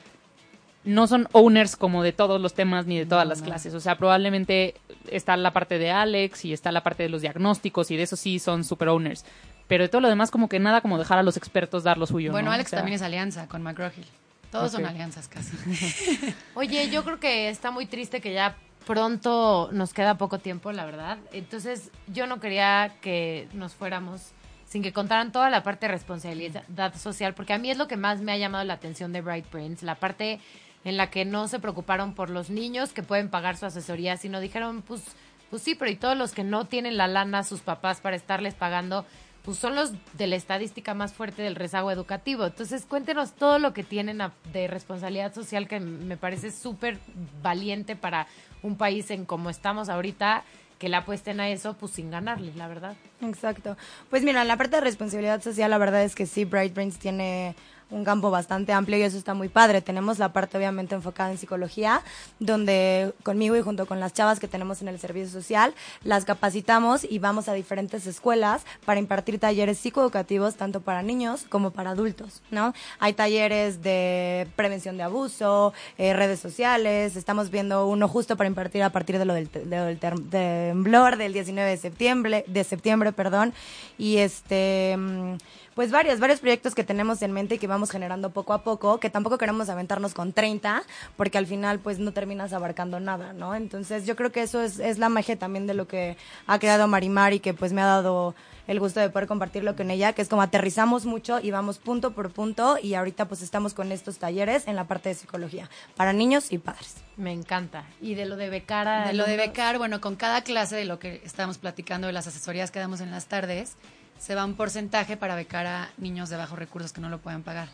[0.83, 3.45] no son owners como de todos los temas ni de todas No, las no.
[3.45, 3.73] clases.
[3.75, 4.73] O sea, probablemente
[5.11, 8.15] está la parte de Alex y está la parte de los diagnósticos y de eso
[8.15, 9.23] sí son super owners.
[9.67, 12.07] Pero de todo lo demás como que nada como dejar a los expertos dar lo
[12.07, 12.31] suyo.
[12.31, 12.53] bueno, ¿no?
[12.53, 14.05] Alex O sea, también es alianza con McGraw-Hill.
[14.51, 15.55] Todos son alianzas casi.
[16.55, 20.85] Oye, yo creo que está muy triste que ya pronto nos queda poco tiempo, la
[20.85, 21.19] verdad.
[21.31, 24.31] Entonces, yo no quería que nos fuéramos
[24.71, 27.97] sin que contaran toda la parte de responsabilidad social, porque a mí es lo que
[27.97, 30.39] más me ha llamado la atención de Bright Brains, la parte
[30.85, 34.39] en la que no se preocuparon por los niños que pueden pagar su asesoría, sino
[34.39, 35.03] dijeron, pues,
[35.49, 38.53] pues sí, pero y todos los que no tienen la lana sus papás para estarles
[38.53, 39.05] pagando,
[39.43, 42.45] pues son los de la estadística más fuerte del rezago educativo.
[42.45, 44.21] Entonces, cuéntenos todo lo que tienen
[44.53, 46.97] de responsabilidad social que me parece súper
[47.43, 48.27] valiente para
[48.63, 50.45] un país en como estamos ahorita,
[50.81, 52.95] que le apuesten a eso, pues sin ganarle, la verdad.
[53.21, 53.77] Exacto.
[54.09, 56.97] Pues mira, en la parte de responsabilidad social, la verdad es que sí, Bright Brains
[56.97, 57.55] tiene
[57.91, 59.81] un campo bastante amplio y eso está muy padre.
[59.81, 62.01] Tenemos la parte obviamente enfocada en psicología,
[62.39, 65.73] donde conmigo y junto con las chavas que tenemos en el servicio social,
[66.03, 71.71] las capacitamos y vamos a diferentes escuelas para impartir talleres psicoeducativos tanto para niños como
[71.71, 72.73] para adultos, ¿no?
[72.99, 78.83] Hay talleres de prevención de abuso, eh, redes sociales, estamos viendo uno justo para impartir
[78.83, 83.11] a partir de lo del, de lo del temblor del 19 de septiembre, de septiembre,
[83.11, 83.53] perdón,
[83.97, 85.35] y este mm,
[85.75, 88.99] pues varios, varios proyectos que tenemos en mente y que vamos generando poco a poco,
[88.99, 90.83] que tampoco queremos aventarnos con 30,
[91.17, 93.55] porque al final pues no terminas abarcando nada, ¿no?
[93.55, 96.17] Entonces yo creo que eso es, es la magia también de lo que
[96.47, 98.35] ha creado Marimar y que pues me ha dado
[98.67, 102.11] el gusto de poder compartirlo con ella, que es como aterrizamos mucho y vamos punto
[102.11, 106.13] por punto y ahorita pues estamos con estos talleres en la parte de psicología para
[106.13, 106.95] niños y padres.
[107.17, 107.85] Me encanta.
[108.01, 110.85] Y de lo de becar a De lo de becar, bueno, con cada clase de
[110.85, 113.75] lo que estábamos platicando de las asesorías que damos en las tardes,
[114.21, 117.41] se va un porcentaje para becar a niños de bajos recursos que no lo puedan
[117.41, 117.69] pagar.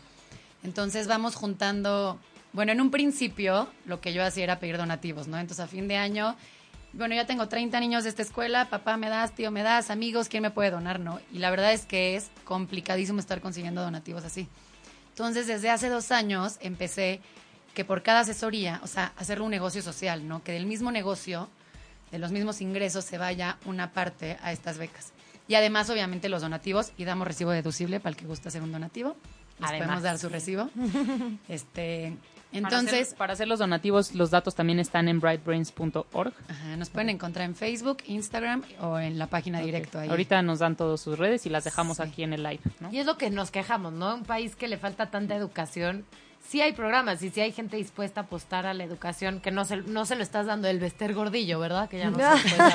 [0.64, 2.18] Entonces vamos juntando,
[2.54, 5.38] bueno, en un principio lo que yo hacía era pedir donativos, ¿no?
[5.38, 6.36] Entonces a fin de año,
[6.94, 10.28] bueno, ya tengo 30 niños de esta escuela, papá me das, tío me das, amigos,
[10.30, 11.00] ¿quién me puede donar?
[11.00, 11.20] No.
[11.30, 14.48] Y la verdad es que es complicadísimo estar consiguiendo donativos así.
[15.10, 17.20] Entonces desde hace dos años empecé
[17.74, 20.42] que por cada asesoría, o sea, hacerlo un negocio social, ¿no?
[20.42, 21.50] Que del mismo negocio,
[22.10, 25.12] de los mismos ingresos, se vaya una parte a estas becas.
[25.48, 28.70] Y además, obviamente, los donativos, y damos recibo deducible para el que guste hacer un
[28.70, 29.16] donativo.
[29.58, 29.86] Les Además.
[29.86, 30.68] podemos dar su recibo.
[31.48, 32.16] este,
[32.52, 36.32] para entonces, hacer- para hacer los donativos, los datos también están en brightbrains.org.
[36.48, 40.08] ajá, nos pueden encontrar en Facebook, Instagram o en la página directo ahí.
[40.08, 42.02] Ahorita nos dan todas sus redes y las dejamos Sí.
[42.04, 42.92] aquí en el live, ¿no?
[42.92, 44.14] Y es lo que nos quejamos, ¿no?
[44.14, 46.04] Un país que le falta tanta educación.
[46.48, 49.66] Sí hay programas y sí hay gente dispuesta a apostar a la educación que no
[49.66, 51.90] se, no se lo estás dando el Bester Gordillo, ¿verdad?
[51.90, 52.68] Que ya no se puede.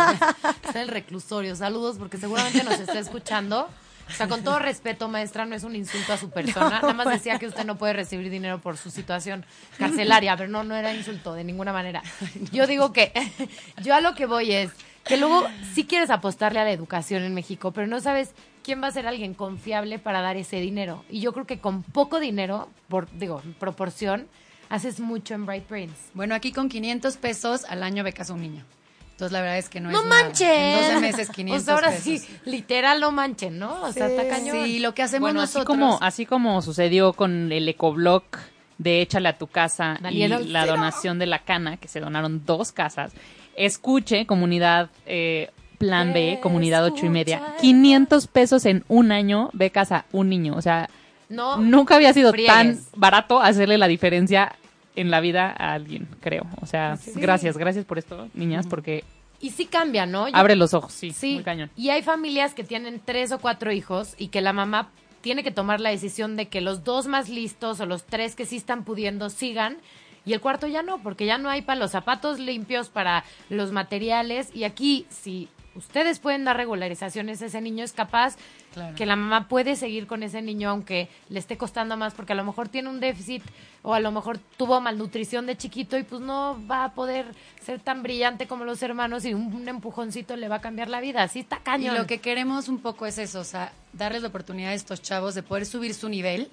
[0.64, 1.56] Está el reclusorio.
[1.56, 3.68] Saludos porque seguramente nos está escuchando.
[4.08, 6.82] O sea, con todo respeto, maestra, no es un insulto a su persona.
[6.82, 9.44] Nada más decía que usted no puede recibir dinero por su situación
[9.80, 12.04] carcelaria, pero no, no era insulto de ninguna manera.
[12.52, 13.12] Yo digo que,
[13.82, 14.72] yo a lo que voy es
[15.04, 15.44] que luego
[15.74, 18.34] sí quieres apostarle a la educación en México, pero no sabes
[18.64, 21.04] quién va a ser alguien confiable para dar ese dinero.
[21.10, 24.28] Y yo creo que con poco dinero, por digo, en proporción,
[24.70, 25.98] haces mucho en Bright Brains.
[26.14, 28.64] Bueno, aquí con 500 pesos al año becas a un niño.
[29.12, 30.24] Entonces, la verdad es que no, ¡No es nada.
[30.24, 30.50] manchen!
[30.50, 32.04] En 12 meses, 500 O sea, ahora pesos.
[32.04, 33.84] sí, literal no manchen, ¿no?
[33.84, 34.66] O sea, está cañón.
[34.66, 35.66] Sí, lo que hacemos Bueno, nosotros...
[35.66, 38.40] así como, así como sucedió con el ecoblock
[38.80, 42.44] de Échale a tu casa Daniel y la donación de la cana, que se donaron
[42.44, 43.14] dos casas.
[43.56, 47.38] Escuche, comunidad eh, Plan B, comunidad ocho y media.
[47.38, 47.58] Escucha.
[47.62, 50.56] 500 pesos en un año, becas a un niño.
[50.56, 50.90] O sea,
[51.30, 52.54] No, nunca había sido friegues.
[52.54, 54.56] tan barato hacerle la diferencia
[54.96, 56.46] en la vida a alguien, creo.
[56.62, 59.04] O sea, gracias, gracias por esto, niñas, porque
[59.42, 60.30] Y sí cambia, ¿no?
[60.30, 61.70] Yo- abre los ojos, sí, Sí, muy cañón.
[61.76, 64.90] y hay familias que tienen tres o cuatro hijos y que la mamá
[65.22, 68.46] tiene que tomar la decisión de que los dos más listos o los tres que
[68.46, 69.78] sí están pudiendo sigan
[70.26, 73.72] y el cuarto ya no, porque ya no hay para los zapatos limpios, para los
[73.72, 78.36] materiales y aquí si ustedes pueden dar regularizaciones, ese niño es capaz
[78.74, 78.96] Claro.
[78.96, 82.36] que la mamá puede seguir con ese niño aunque le esté costando más porque a
[82.36, 83.44] lo mejor tiene un déficit
[83.84, 87.28] o a lo mejor tuvo malnutrición de chiquito y pues no va a poder
[87.62, 91.02] ser tan brillante como los hermanos y un, un empujoncito le va a cambiar la
[91.02, 91.22] vida.
[91.22, 91.96] Así está Y cañón.
[91.96, 95.36] lo que queremos un poco es eso, o sea, darles la oportunidad a estos chavos
[95.36, 96.50] de poder subir su nivel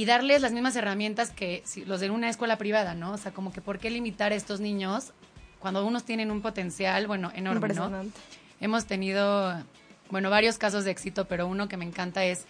[0.00, 3.12] y darles las mismas herramientas que los de una escuela privada, ¿no?
[3.12, 5.12] O sea, como que por qué limitar a estos niños
[5.58, 7.66] cuando unos tienen un potencial, bueno, enorme, ¿no?
[7.66, 8.18] Impresionante.
[8.62, 9.62] Hemos tenido,
[10.08, 12.46] bueno, varios casos de éxito, pero uno que me encanta es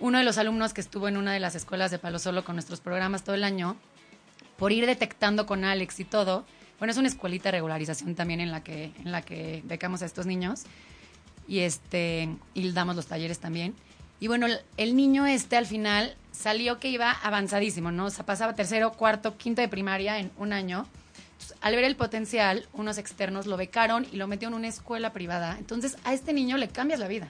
[0.00, 2.56] uno de los alumnos que estuvo en una de las escuelas de Palo Solo con
[2.56, 3.76] nuestros programas todo el año,
[4.56, 6.46] por ir detectando con Alex y todo.
[6.78, 10.06] Bueno, es una escuelita de regularización también en la que, en la que becamos a
[10.06, 10.62] estos niños
[11.46, 13.74] y este y damos los talleres también.
[14.20, 14.46] Y bueno,
[14.78, 18.06] el niño este al final salió que iba avanzadísimo, ¿no?
[18.06, 20.86] O sea, pasaba tercero, cuarto, quinto de primaria en un año.
[21.32, 25.12] Entonces, al ver el potencial, unos externos lo becaron y lo metieron en una escuela
[25.12, 25.56] privada.
[25.58, 27.28] Entonces, a este niño le cambias la vida.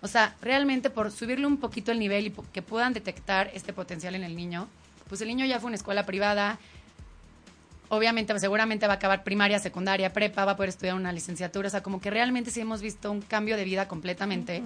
[0.00, 4.14] O sea, realmente por subirle un poquito el nivel y que puedan detectar este potencial
[4.14, 4.68] en el niño,
[5.08, 6.58] pues el niño ya fue a una escuela privada,
[7.88, 11.68] obviamente, pues, seguramente va a acabar primaria, secundaria, prepa, va a poder estudiar una licenciatura,
[11.68, 14.62] o sea, como que realmente sí hemos visto un cambio de vida completamente,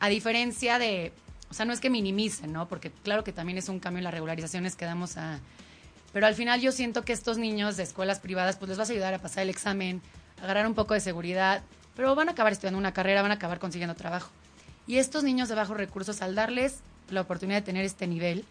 [0.00, 1.12] a diferencia de,
[1.50, 2.68] o sea, no es que minimicen, ¿no?
[2.68, 5.40] Porque claro que también es un cambio en las regularizaciones que damos a...
[6.12, 8.92] Pero al final yo siento que estos niños de escuelas privadas, pues les vas a
[8.92, 10.00] ayudar a pasar el examen,
[10.40, 11.62] a agarrar un poco de seguridad,
[11.94, 14.30] pero van a acabar estudiando una carrera, van a acabar consiguiendo trabajo.
[14.86, 16.78] Y estos niños de bajos recursos, al darles
[17.10, 18.44] la oportunidad de tener este nivel,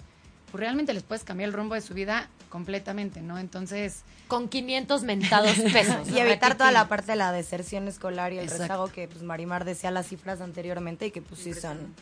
[0.51, 3.39] pues realmente les puedes cambiar el rumbo de su vida completamente, ¿no?
[3.39, 6.09] Entonces, Con 500 mentados pesos.
[6.13, 8.63] Y evitar toda la parte de la deserción escolar y el Exacto.
[8.63, 11.93] rezago que pues Marimar decía las cifras anteriormente y que pues sí son.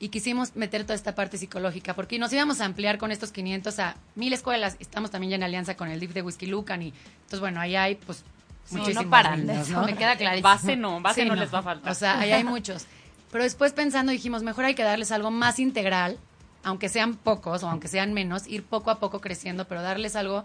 [0.00, 3.78] Y quisimos meter toda esta parte psicológica, porque nos íbamos a ampliar con estos 500
[3.80, 4.76] a mil escuelas.
[4.78, 7.74] Estamos también ya en alianza con el DIF de Whisky Lucan y entonces, bueno, ahí
[7.76, 8.22] hay pues
[8.70, 9.46] No, muchísimos no paran.
[9.46, 9.86] niños, Eso ¿no?
[9.86, 10.48] me queda clarísimo.
[10.48, 11.90] Base no, base Sí, no, les va a faltar.
[11.90, 12.86] O sea, ahí hay muchos.
[13.32, 16.18] Pero después pensando dijimos, mejor hay que darles algo más integral,
[16.62, 20.44] aunque sean pocos o aunque sean menos, ir poco a poco creciendo, pero darles algo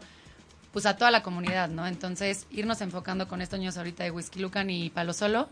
[0.72, 1.86] pues a toda la comunidad, ¿no?
[1.86, 5.48] Entonces, irnos enfocando con estos niños ahorita de Whisky Lucan y Palo Solo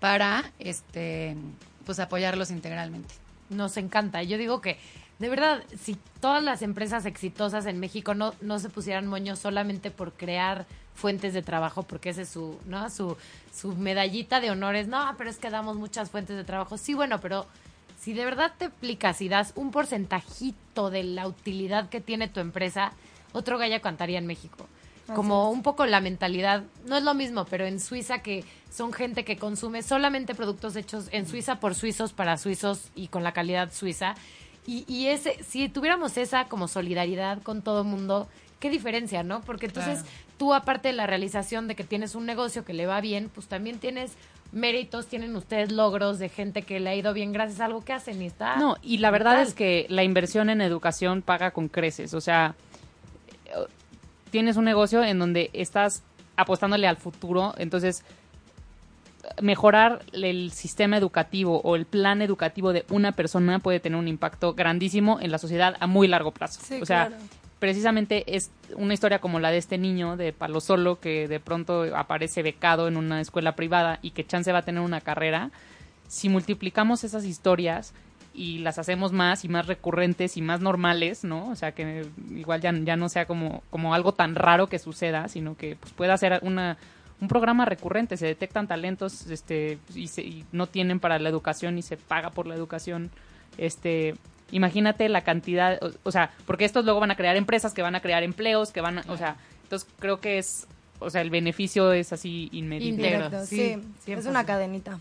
[0.00, 1.36] para este
[1.84, 3.14] pues apoyarlos integralmente.
[3.50, 4.22] Nos encanta.
[4.22, 4.78] Yo digo que,
[5.18, 9.90] de verdad, si todas las empresas exitosas en México no, no se pusieran moños solamente
[9.90, 12.88] por crear fuentes de trabajo, porque ese es su, ¿no?
[12.90, 13.16] Su,
[13.54, 14.88] su medallita de honores.
[14.88, 16.78] No, pero es que damos muchas fuentes de trabajo.
[16.78, 17.46] Sí, bueno, pero
[18.00, 22.40] si de verdad te aplicas y das un porcentajito de la utilidad que tiene tu
[22.40, 22.92] empresa,
[23.32, 24.66] otro gallo cantaría en México.
[25.14, 29.24] Como un poco la mentalidad, no es lo mismo, pero en Suiza que son gente
[29.24, 33.72] que consume solamente productos hechos en Suiza por suizos para suizos y con la calidad
[33.72, 34.14] suiza.
[34.66, 38.28] Y, y ese, si tuviéramos esa como solidaridad con todo el mundo,
[38.58, 39.42] qué diferencia, ¿no?
[39.42, 40.16] Porque entonces Claro.
[40.38, 43.46] tú, aparte de la realización de que tienes un negocio que le va bien, pues
[43.46, 44.12] también tienes
[44.50, 47.92] méritos, tienen ustedes logros de gente que le ha ido bien gracias a algo que
[47.92, 48.56] hacen y está.
[48.56, 52.12] No, y la verdad es que la inversión en educación paga con creces.
[52.14, 52.56] O sea,
[54.36, 56.02] tienes un negocio en donde estás
[56.36, 58.04] apostándole al futuro, entonces
[59.40, 64.52] mejorar el sistema educativo o el plan educativo de una persona puede tener un impacto
[64.52, 66.60] grandísimo en la sociedad a muy largo plazo.
[66.62, 67.22] Sí, o sea, claro.
[67.60, 71.96] precisamente es una historia como la de este niño de Palo Solo que de pronto
[71.96, 75.50] aparece becado en una escuela privada y que chance va a tener una carrera.
[76.08, 77.94] Si multiplicamos esas historias
[78.36, 81.48] y las hacemos más y más recurrentes y más normales, ¿no?
[81.48, 85.28] O sea, que igual ya, ya no sea como, como algo tan raro que suceda,
[85.28, 86.76] sino que pues, pueda ser una,
[87.20, 88.16] un programa recurrente.
[88.16, 92.30] Se detectan talentos este, y, se- y no tienen para la educación y se paga
[92.30, 93.10] por la educación.
[93.58, 94.14] Este,
[94.50, 97.94] imagínate la cantidad, o, o sea, porque estos luego van a crear empresas que van
[97.94, 100.66] a crear empleos, que van a, o sea, entonces creo que es,
[100.98, 102.96] o sea, el beneficio es así inmediato.
[103.30, 104.28] Directo, sí, sí, es 100%.
[104.30, 104.98] una cadenita.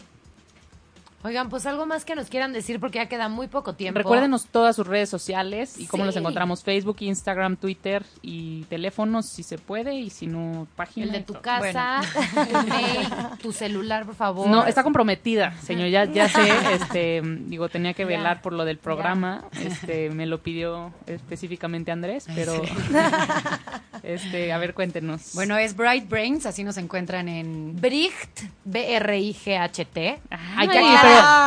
[1.26, 3.98] Oigan, pues algo más que nos quieran decir porque ya queda muy poco tiempo.
[3.98, 6.06] Recuérdenos todas sus redes sociales y cómo Sí.
[6.06, 6.64] los encontramos.
[6.64, 11.08] Facebook, Instagram, Twitter y teléfonos si se puede y si no, página.
[11.08, 11.42] El de tu todo.
[11.42, 12.02] casa,
[12.32, 13.08] tu mail,
[13.42, 14.48] tu celular, por favor.
[14.48, 15.90] No, está comprometida, señor.
[15.90, 19.46] Ya, ya sé, este, digo, tenía que velar por lo del programa.
[19.60, 22.54] Este, me lo pidió específicamente Andrés, pero,
[24.04, 25.32] este, a ver, cuéntenos.
[25.34, 27.76] Bueno, es Bright Brains, así nos encuentran en...
[27.82, 30.20] Bricht, B-R-I-G-H-T.
[30.30, 30.80] Ay, Hay que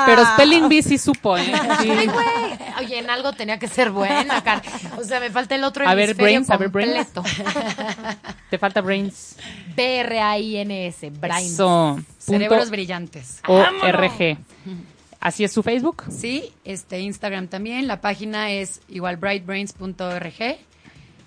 [0.06, 1.44] pero, Spelling Bee sí supo, ¿eh?
[1.80, 1.90] Sí.
[1.90, 2.26] Ay, güey.
[2.80, 4.62] Oye, en algo tenía que ser buena, Car.
[4.98, 7.08] O sea, me falta el otro A ver, brains, a ver, brains.
[8.50, 9.36] Te falta brains.
[9.74, 11.52] B-R-A-I-N-S, brains.
[11.52, 11.98] Eso.
[12.18, 13.40] Cerebros Punto brillantes.
[13.46, 14.38] ORG.
[15.20, 16.04] Así es su Facebook.
[16.10, 17.88] Sí, este Instagram también.
[17.88, 20.58] La página es igual brightbrains.org.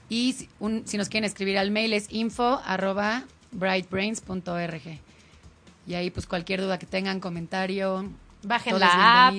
[0.10, 5.00] Y si, un- si nos quieren escribir al mail es info arroba brightbrains.org.
[5.88, 8.10] Y ahí pues cualquier duda que tengan, comentario,
[8.44, 9.36] Bajen la app.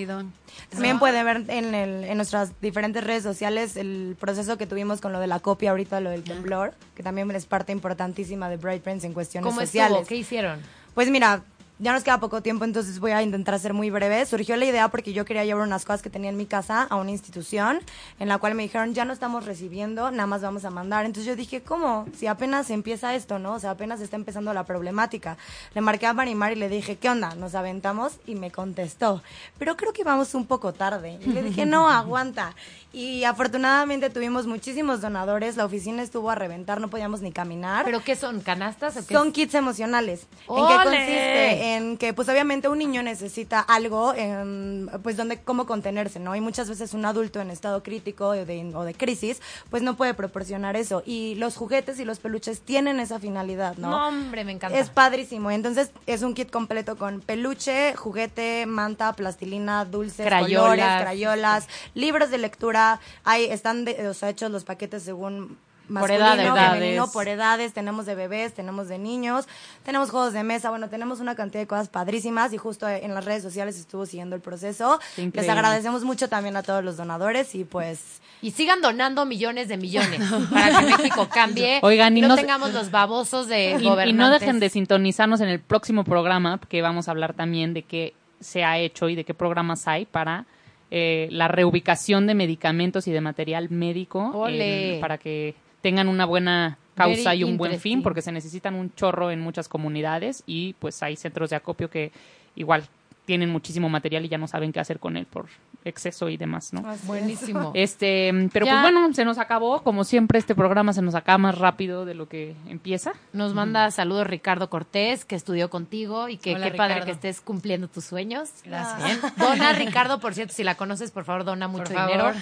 [0.70, 5.12] También puede ver en, el, en nuestras diferentes redes sociales el proceso que tuvimos con
[5.12, 8.82] lo de la copia ahorita, lo del temblor, que también es parte importantísima de Bright
[8.82, 9.92] Friends en cuestiones ¿Cómo sociales.
[9.92, 10.08] estuvo?
[10.08, 10.60] ¿Qué hicieron?
[10.94, 11.42] Pues mira,
[11.82, 14.24] ya nos queda poco tiempo, entonces voy a intentar ser muy breve.
[14.24, 16.94] Surgió la idea porque yo quería llevar unas cosas que tenía en mi casa a
[16.94, 17.80] una institución
[18.20, 21.04] en la cual me dijeron, ya no estamos recibiendo, nada más vamos a mandar.
[21.06, 22.06] Entonces yo dije, ¿cómo?
[22.16, 23.54] Si apenas empieza esto, ¿no?
[23.54, 25.36] O sea, apenas está empezando la problemática.
[25.74, 27.34] Le marqué a Marimar y le dije, ¿qué onda?
[27.34, 29.20] Nos aventamos y me contestó,
[29.58, 31.18] pero creo que vamos un poco tarde.
[31.20, 32.54] Y le dije, no, aguanta.
[32.92, 37.84] Y afortunadamente tuvimos muchísimos donadores, la oficina estuvo a reventar, no podíamos ni caminar.
[37.86, 38.40] ¿Pero qué son?
[38.40, 39.14] ¿Canastas o qué?
[39.14, 40.26] Son kits emocionales.
[40.48, 41.71] ¿En qué consiste?
[41.76, 46.34] En que, pues, obviamente un niño necesita algo, en, pues, donde, cómo contenerse, ¿no?
[46.36, 49.96] Y muchas veces un adulto en estado crítico o de, o de crisis, pues, no
[49.96, 51.02] puede proporcionar eso.
[51.06, 53.90] Y los juguetes y los peluches tienen esa finalidad, ¿no?
[53.90, 54.78] No, hombre, me encanta.
[54.78, 55.50] Es padrísimo.
[55.50, 60.60] Entonces, es un kit completo con peluche, juguete, manta, plastilina, dulces, Crayolas.
[60.62, 63.00] colores, crayolas, libros de lectura.
[63.24, 65.58] Hay, están de- o sea, hechos los paquetes según
[66.00, 66.36] Por edades.
[66.46, 67.10] femenino, Edades.
[67.12, 67.72] por edades.
[67.72, 69.46] Tenemos de bebés, tenemos de niños,
[69.84, 70.70] tenemos juegos de mesa.
[70.70, 74.34] Bueno, tenemos una cantidad de cosas padrísimas y justo en las redes sociales estuvo siguiendo
[74.36, 74.98] el proceso.
[75.16, 78.20] Les agradecemos mucho también a todos los donadores y pues...
[78.40, 80.20] Y sigan donando millones de millones
[80.50, 84.08] para que México cambie Oigan, y no, tengamos los babosos de Y, gobernantes.
[84.08, 87.82] y no dejen de sintonizarnos en el próximo programa, que vamos a hablar también de
[87.84, 90.46] qué se ha hecho y de qué programas hay para
[90.90, 94.96] eh, la reubicación de medicamentos y de material médico Ole.
[94.96, 98.74] eh, para que tengan una buena causa Very y un buen fin, porque se necesitan
[98.74, 102.12] un chorro en muchas comunidades y pues hay centros de acopio que
[102.54, 102.84] igual
[103.24, 105.46] tienen muchísimo material y ya no saben qué hacer con él por
[105.84, 106.82] exceso y demás, ¿no?
[107.04, 107.72] Buenísimo.
[107.74, 108.72] Este, pero Ya.
[108.72, 112.14] pues bueno, se nos acabó, como siempre este programa se nos acaba más rápido de
[112.14, 113.12] lo que empieza.
[113.32, 117.40] Nos manda saludos Ricardo Cortés, que estudió contigo y que Hola, qué padre que estés
[117.40, 118.50] cumpliendo tus sueños.
[118.64, 119.04] Gracias.
[119.04, 119.32] Bien.
[119.38, 122.06] Dona Ricardo, por cierto, si la conoces, por favor, dona mucho favor.
[122.10, 122.32] dinero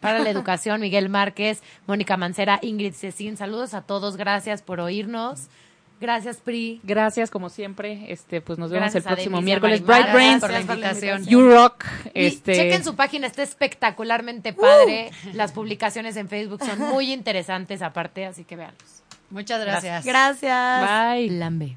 [0.00, 0.80] para la educación.
[0.80, 5.48] Miguel Márquez, Mónica Mancera, Ingrid Cecín, saludos a todos, gracias por oírnos.
[5.98, 6.80] Gracias, Pri.
[6.82, 8.12] Gracias, como siempre.
[8.12, 9.80] Este, pues nos vemos Gracias el próximo Denise y miércoles.
[9.82, 10.02] Marimar.
[10.02, 11.26] Bright Brains, por la Gracias por la invitación.
[11.26, 11.84] You Rock.
[12.14, 15.10] Y Este, chequen su página, está espectacularmente padre.
[15.32, 19.02] Las publicaciones en Facebook son muy interesantes aparte, así que veanlos.
[19.30, 20.04] Muchas gracias.
[20.04, 21.14] Gracias.
[21.14, 21.30] Bye.
[21.30, 21.76] Lambe.